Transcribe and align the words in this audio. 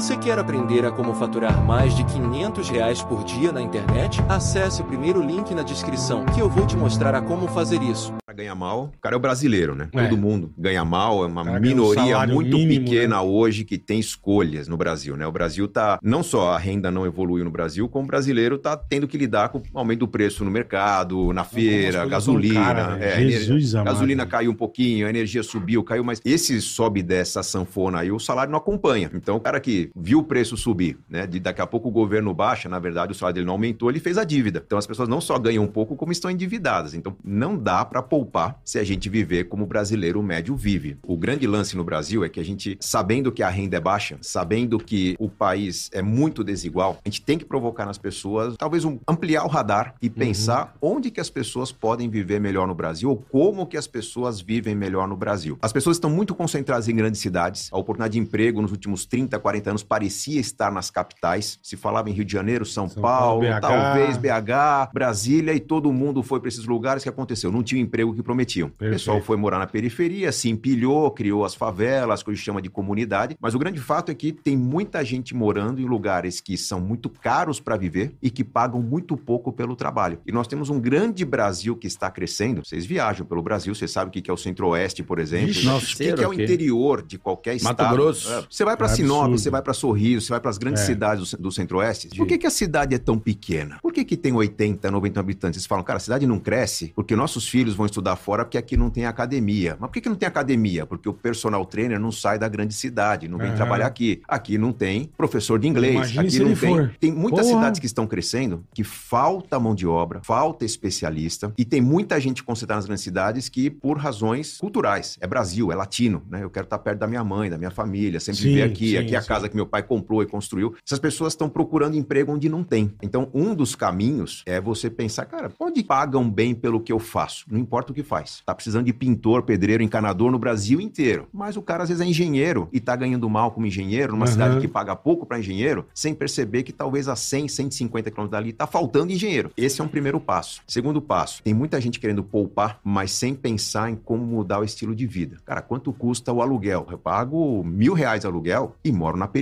Você 0.00 0.16
quer 0.16 0.38
aprender 0.38 0.86
a 0.86 0.90
como 0.90 1.12
faturar 1.12 1.62
mais 1.62 1.94
de 1.94 2.02
500 2.04 2.70
reais 2.70 3.02
por 3.02 3.22
dia 3.22 3.52
na 3.52 3.60
internet? 3.60 4.18
Acesse 4.30 4.80
o 4.80 4.84
primeiro 4.86 5.20
link 5.22 5.54
na 5.54 5.62
descrição 5.62 6.24
que 6.24 6.40
eu 6.40 6.48
vou 6.48 6.66
te 6.66 6.74
mostrar 6.74 7.14
a 7.14 7.20
como 7.20 7.46
fazer 7.46 7.82
isso. 7.82 8.14
Ganha 8.34 8.54
mal, 8.54 8.92
o 8.96 9.00
cara 9.02 9.14
é 9.14 9.18
o 9.18 9.20
brasileiro, 9.20 9.74
né? 9.74 9.88
É. 9.92 10.06
Todo 10.06 10.16
mundo 10.16 10.50
ganha 10.56 10.82
mal, 10.84 11.24
é 11.24 11.26
uma 11.26 11.44
cara 11.44 11.58
um 11.58 11.60
minoria 11.60 12.02
salário 12.12 12.34
muito 12.34 12.56
mínimo, 12.56 12.86
pequena 12.86 13.16
né? 13.16 13.20
hoje 13.20 13.64
que 13.64 13.76
tem 13.76 13.98
escolhas 13.98 14.66
no 14.68 14.76
Brasil, 14.78 15.16
né? 15.16 15.26
O 15.26 15.32
Brasil 15.32 15.68
tá, 15.68 15.98
não 16.02 16.22
só 16.22 16.52
a 16.52 16.58
renda 16.58 16.90
não 16.90 17.04
evoluiu 17.04 17.44
no 17.44 17.50
Brasil, 17.50 17.86
como 17.88 18.04
o 18.04 18.06
brasileiro 18.06 18.56
tá 18.56 18.76
tendo 18.78 19.06
que 19.06 19.18
lidar 19.18 19.50
com 19.50 19.58
o 19.58 19.78
aumento 19.78 19.98
do 20.00 20.08
preço 20.08 20.44
no 20.44 20.50
mercado, 20.50 21.32
na 21.34 21.44
feira, 21.44 22.06
gasolina. 22.06 22.54
caras, 22.64 22.98
velho. 22.98 23.02
é, 23.04 23.16
Jesus 23.30 23.50
energia- 23.50 23.82
gasolina 23.84 24.24
caiu 24.24 24.52
um 24.52 24.56
pouquinho, 24.56 25.06
a 25.06 25.10
energia 25.10 25.42
subiu, 25.42 25.82
caiu, 25.82 26.04
mas 26.04 26.20
esse 26.24 26.58
sobe 26.62 27.02
dessa 27.02 27.42
sanfona 27.42 27.98
aí, 27.98 28.12
o 28.12 28.18
salário 28.20 28.50
não 28.52 28.58
acompanha. 28.58 29.10
Então, 29.12 29.36
o 29.36 29.40
cara 29.40 29.60
que 29.60 29.89
viu 29.94 30.20
o 30.20 30.24
preço 30.24 30.56
subir, 30.56 30.98
né? 31.08 31.26
De 31.26 31.40
daqui 31.40 31.60
a 31.60 31.66
pouco 31.66 31.88
o 31.88 31.92
governo 31.92 32.32
baixa, 32.34 32.68
na 32.68 32.78
verdade, 32.78 33.12
o 33.12 33.14
salário 33.14 33.34
dele 33.34 33.46
não 33.46 33.54
aumentou, 33.54 33.90
ele 33.90 34.00
fez 34.00 34.18
a 34.18 34.24
dívida. 34.24 34.62
Então, 34.64 34.78
as 34.78 34.86
pessoas 34.86 35.08
não 35.08 35.20
só 35.20 35.38
ganham 35.38 35.64
um 35.64 35.68
pouco, 35.68 35.96
como 35.96 36.12
estão 36.12 36.30
endividadas. 36.30 36.94
Então, 36.94 37.16
não 37.24 37.56
dá 37.56 37.84
para 37.84 38.02
poupar 38.02 38.60
se 38.64 38.78
a 38.78 38.84
gente 38.84 39.08
viver 39.08 39.44
como 39.44 39.64
o 39.64 39.66
brasileiro 39.66 40.22
médio 40.22 40.56
vive. 40.56 40.98
O 41.02 41.16
grande 41.16 41.46
lance 41.46 41.76
no 41.76 41.84
Brasil 41.84 42.24
é 42.24 42.28
que 42.28 42.40
a 42.40 42.44
gente, 42.44 42.76
sabendo 42.80 43.32
que 43.32 43.42
a 43.42 43.48
renda 43.48 43.76
é 43.76 43.80
baixa, 43.80 44.18
sabendo 44.20 44.78
que 44.78 45.16
o 45.18 45.28
país 45.28 45.90
é 45.92 46.02
muito 46.02 46.42
desigual, 46.44 46.98
a 47.04 47.08
gente 47.08 47.22
tem 47.22 47.38
que 47.38 47.44
provocar 47.44 47.86
nas 47.86 47.98
pessoas, 47.98 48.56
talvez 48.56 48.84
um, 48.84 48.98
ampliar 49.06 49.44
o 49.44 49.48
radar 49.48 49.94
e 50.00 50.08
pensar 50.08 50.74
onde 50.80 51.10
que 51.10 51.20
as 51.20 51.30
pessoas 51.30 51.72
podem 51.72 52.08
viver 52.08 52.40
melhor 52.40 52.66
no 52.66 52.74
Brasil 52.74 53.10
ou 53.10 53.16
como 53.16 53.66
que 53.66 53.76
as 53.76 53.86
pessoas 53.86 54.40
vivem 54.40 54.74
melhor 54.74 55.08
no 55.08 55.16
Brasil. 55.16 55.58
As 55.62 55.72
pessoas 55.72 55.96
estão 55.96 56.10
muito 56.10 56.34
concentradas 56.34 56.88
em 56.88 56.94
grandes 56.94 57.20
cidades. 57.20 57.68
A 57.72 57.78
oportunidade 57.78 58.14
de 58.14 58.18
emprego 58.18 58.60
nos 58.60 58.70
últimos 58.70 59.04
30, 59.04 59.38
40 59.38 59.69
anos 59.70 59.82
parecia 59.82 60.40
estar 60.40 60.70
nas 60.70 60.90
capitais. 60.90 61.58
Se 61.62 61.76
falava 61.76 62.10
em 62.10 62.12
Rio 62.12 62.24
de 62.24 62.32
Janeiro, 62.32 62.64
São, 62.66 62.88
São 62.88 63.02
Paulo, 63.02 63.42
Paulo, 63.42 63.60
BH. 63.60 63.60
talvez 63.60 64.16
BH, 64.16 64.92
Brasília 64.92 65.54
e 65.54 65.60
todo 65.60 65.92
mundo 65.92 66.22
foi 66.22 66.40
para 66.40 66.48
esses 66.48 66.64
lugares. 66.66 67.02
O 67.02 67.04
que 67.04 67.08
aconteceu? 67.08 67.50
Não 67.50 67.62
tinha 67.62 67.80
o 67.80 67.84
emprego 67.84 68.14
que 68.14 68.22
prometiam. 68.22 68.68
O 68.68 68.70
Perfeito. 68.72 68.92
pessoal 68.98 69.20
foi 69.22 69.36
morar 69.36 69.58
na 69.58 69.66
periferia, 69.66 70.32
se 70.32 70.48
empilhou, 70.50 71.10
criou 71.10 71.44
as 71.44 71.54
favelas, 71.54 72.22
que 72.22 72.30
a 72.30 72.34
gente 72.34 72.44
chama 72.44 72.60
de 72.60 72.68
comunidade. 72.68 73.36
Mas 73.40 73.54
o 73.54 73.58
grande 73.58 73.80
fato 73.80 74.10
é 74.10 74.14
que 74.14 74.32
tem 74.32 74.56
muita 74.56 75.04
gente 75.04 75.34
morando 75.34 75.80
em 75.80 75.84
lugares 75.84 76.40
que 76.40 76.56
são 76.56 76.80
muito 76.80 77.08
caros 77.08 77.60
para 77.60 77.76
viver 77.76 78.14
e 78.22 78.30
que 78.30 78.44
pagam 78.44 78.82
muito 78.82 79.16
pouco 79.16 79.52
pelo 79.52 79.76
trabalho. 79.76 80.18
E 80.26 80.32
nós 80.32 80.46
temos 80.46 80.68
um 80.68 80.80
grande 80.80 81.24
Brasil 81.24 81.76
que 81.76 81.86
está 81.86 82.10
crescendo. 82.10 82.64
Vocês 82.64 82.84
viajam 82.84 83.24
pelo 83.26 83.42
Brasil, 83.42 83.74
vocês 83.74 83.90
sabem 83.90 84.08
o 84.08 84.12
que 84.12 84.20
que 84.22 84.30
é 84.30 84.34
o 84.34 84.36
Centro-Oeste, 84.36 85.02
por 85.02 85.18
exemplo. 85.18 85.60
O 85.60 85.64
nossa, 85.64 85.86
que, 85.86 86.12
que 86.12 86.22
é 86.22 86.28
o 86.28 86.32
interior 86.34 87.02
de 87.02 87.18
qualquer 87.18 87.52
Mato 87.62 87.80
estado. 87.82 87.94
Grosso. 87.94 88.32
É, 88.32 88.44
Você 88.48 88.64
vai 88.64 88.76
para 88.76 88.86
É 88.86 88.90
Sinop, 88.90 89.30
você 89.30 89.50
vai 89.50 89.59
para 89.62 89.72
Sorriso, 89.72 90.26
você 90.26 90.32
vai 90.32 90.40
para 90.40 90.50
as 90.50 90.58
grandes 90.58 90.82
É. 90.82 90.86
cidades 90.86 91.32
do, 91.32 91.38
do 91.42 91.52
Centro-Oeste. 91.52 92.08
Por 92.16 92.26
que, 92.26 92.38
que 92.38 92.46
a 92.46 92.50
cidade 92.50 92.94
é 92.94 92.98
tão 92.98 93.18
pequena? 93.18 93.78
Por 93.82 93.92
que, 93.92 94.04
que 94.04 94.16
tem 94.16 94.32
80, 94.32 94.90
90 94.90 95.20
habitantes? 95.20 95.58
Eles 95.58 95.66
falam, 95.66 95.84
cara, 95.84 95.96
a 95.96 96.00
cidade 96.00 96.26
não 96.26 96.38
cresce 96.38 96.92
porque 96.94 97.14
nossos 97.16 97.48
filhos 97.48 97.74
vão 97.74 97.86
estudar 97.86 98.16
fora 98.16 98.44
porque 98.44 98.58
aqui 98.58 98.76
não 98.76 98.90
tem 98.90 99.06
academia. 99.06 99.76
Mas 99.78 99.88
por 99.88 99.94
que, 99.94 100.00
que 100.00 100.08
não 100.08 100.16
tem 100.16 100.26
academia? 100.26 100.86
Porque 100.86 101.08
o 101.08 101.12
personal 101.12 101.64
trainer 101.64 101.98
não 101.98 102.12
sai 102.12 102.38
da 102.38 102.48
grande 102.48 102.74
cidade, 102.74 103.28
não 103.28 103.38
vem 103.38 103.54
trabalhar 103.54 103.86
aqui. 103.86 104.22
Aqui 104.28 104.56
não 104.58 104.72
tem 104.72 105.10
professor 105.16 105.58
de 105.58 105.68
inglês. 105.68 105.94
Imagine 105.94 106.20
aqui 106.20 106.30
se 106.30 106.38
não 106.40 106.46
ele 106.46 106.56
tem. 106.60 106.74
for. 106.76 106.94
Tem 107.00 107.12
muitas 107.12 107.46
cidades 107.46 107.80
que 107.80 107.86
estão 107.86 108.06
crescendo 108.06 108.64
que 108.74 108.82
falta 108.84 109.58
mão 109.58 109.74
de 109.74 109.86
obra, 109.86 110.20
falta 110.24 110.64
especialista 110.64 111.52
e 111.58 111.64
tem 111.64 111.80
muita 111.80 112.18
gente 112.20 112.42
concentrada 112.42 112.78
nas 112.78 112.86
grandes 112.86 113.04
cidades 113.04 113.48
que 113.48 113.68
por 113.70 113.98
razões 113.98 114.58
culturais. 114.58 115.16
É 115.20 115.26
Brasil, 115.26 115.70
é 115.70 115.74
latino, 115.74 116.22
né? 116.30 116.42
Eu 116.42 116.50
quero 116.50 116.64
estar 116.64 116.78
perto 116.78 116.98
da 116.98 117.06
minha 117.06 117.22
mãe, 117.22 117.50
da 117.50 117.58
minha 117.58 117.70
família, 117.70 118.18
sempre 118.20 118.40
Sim, 118.42 118.48
viver 118.48 118.62
aqui, 118.62 118.90
sim, 118.90 118.96
aqui 118.96 119.14
é 119.14 119.18
a 119.18 119.22
sim. 119.22 119.28
casa 119.28 119.48
que 119.50 119.56
meu 119.56 119.66
pai 119.66 119.82
comprou 119.82 120.22
e 120.22 120.26
construiu. 120.26 120.74
Essas 120.84 120.98
pessoas 120.98 121.32
estão 121.32 121.48
procurando 121.48 121.96
emprego 121.96 122.32
onde 122.32 122.48
não 122.48 122.64
tem. 122.64 122.92
Então, 123.02 123.28
um 123.34 123.54
dos 123.54 123.74
caminhos 123.74 124.42
é 124.46 124.60
você 124.60 124.88
pensar, 124.88 125.26
cara, 125.26 125.52
onde 125.58 125.82
pagam 125.82 126.28
bem 126.28 126.54
pelo 126.54 126.80
que 126.80 126.92
eu 126.92 126.98
faço? 126.98 127.44
Não 127.50 127.58
importa 127.58 127.92
o 127.92 127.94
que 127.94 128.02
faz. 128.02 128.42
Tá 128.46 128.54
precisando 128.54 128.86
de 128.86 128.92
pintor, 128.92 129.42
pedreiro, 129.42 129.82
encanador 129.82 130.30
no 130.30 130.38
Brasil 130.38 130.80
inteiro. 130.80 131.28
Mas 131.32 131.56
o 131.56 131.62
cara 131.62 131.82
às 131.82 131.88
vezes 131.88 132.04
é 132.04 132.06
engenheiro 132.06 132.68
e 132.72 132.80
tá 132.80 132.94
ganhando 132.96 133.28
mal 133.28 133.50
como 133.50 133.66
engenheiro 133.66 134.12
numa 134.12 134.24
Aham. 134.24 134.32
cidade 134.32 134.60
que 134.60 134.68
paga 134.68 134.94
pouco 134.94 135.26
para 135.26 135.38
engenheiro, 135.38 135.86
sem 135.94 136.14
perceber 136.14 136.62
que 136.62 136.72
talvez 136.72 137.08
a 137.08 137.16
100, 137.16 137.48
150 137.48 138.10
quilômetros 138.10 138.30
dali 138.30 138.52
tá 138.52 138.66
faltando 138.66 139.12
engenheiro. 139.12 139.50
Esse 139.56 139.80
é 139.80 139.84
um 139.84 139.88
primeiro 139.88 140.20
passo. 140.20 140.62
Segundo 140.66 141.00
passo, 141.00 141.42
tem 141.42 141.54
muita 141.54 141.80
gente 141.80 141.98
querendo 141.98 142.22
poupar, 142.22 142.80
mas 142.84 143.12
sem 143.12 143.34
pensar 143.34 143.90
em 143.90 143.96
como 143.96 144.24
mudar 144.24 144.60
o 144.60 144.64
estilo 144.64 144.94
de 144.94 145.06
vida. 145.06 145.38
Cara, 145.44 145.62
quanto 145.62 145.92
custa 145.92 146.32
o 146.32 146.42
aluguel? 146.42 146.86
Eu 146.90 146.98
pago 146.98 147.62
mil 147.64 147.94
reais 147.94 148.24
aluguel 148.24 148.76
e 148.84 148.92
moro 148.92 149.16
na 149.16 149.26
periferia. 149.26 149.39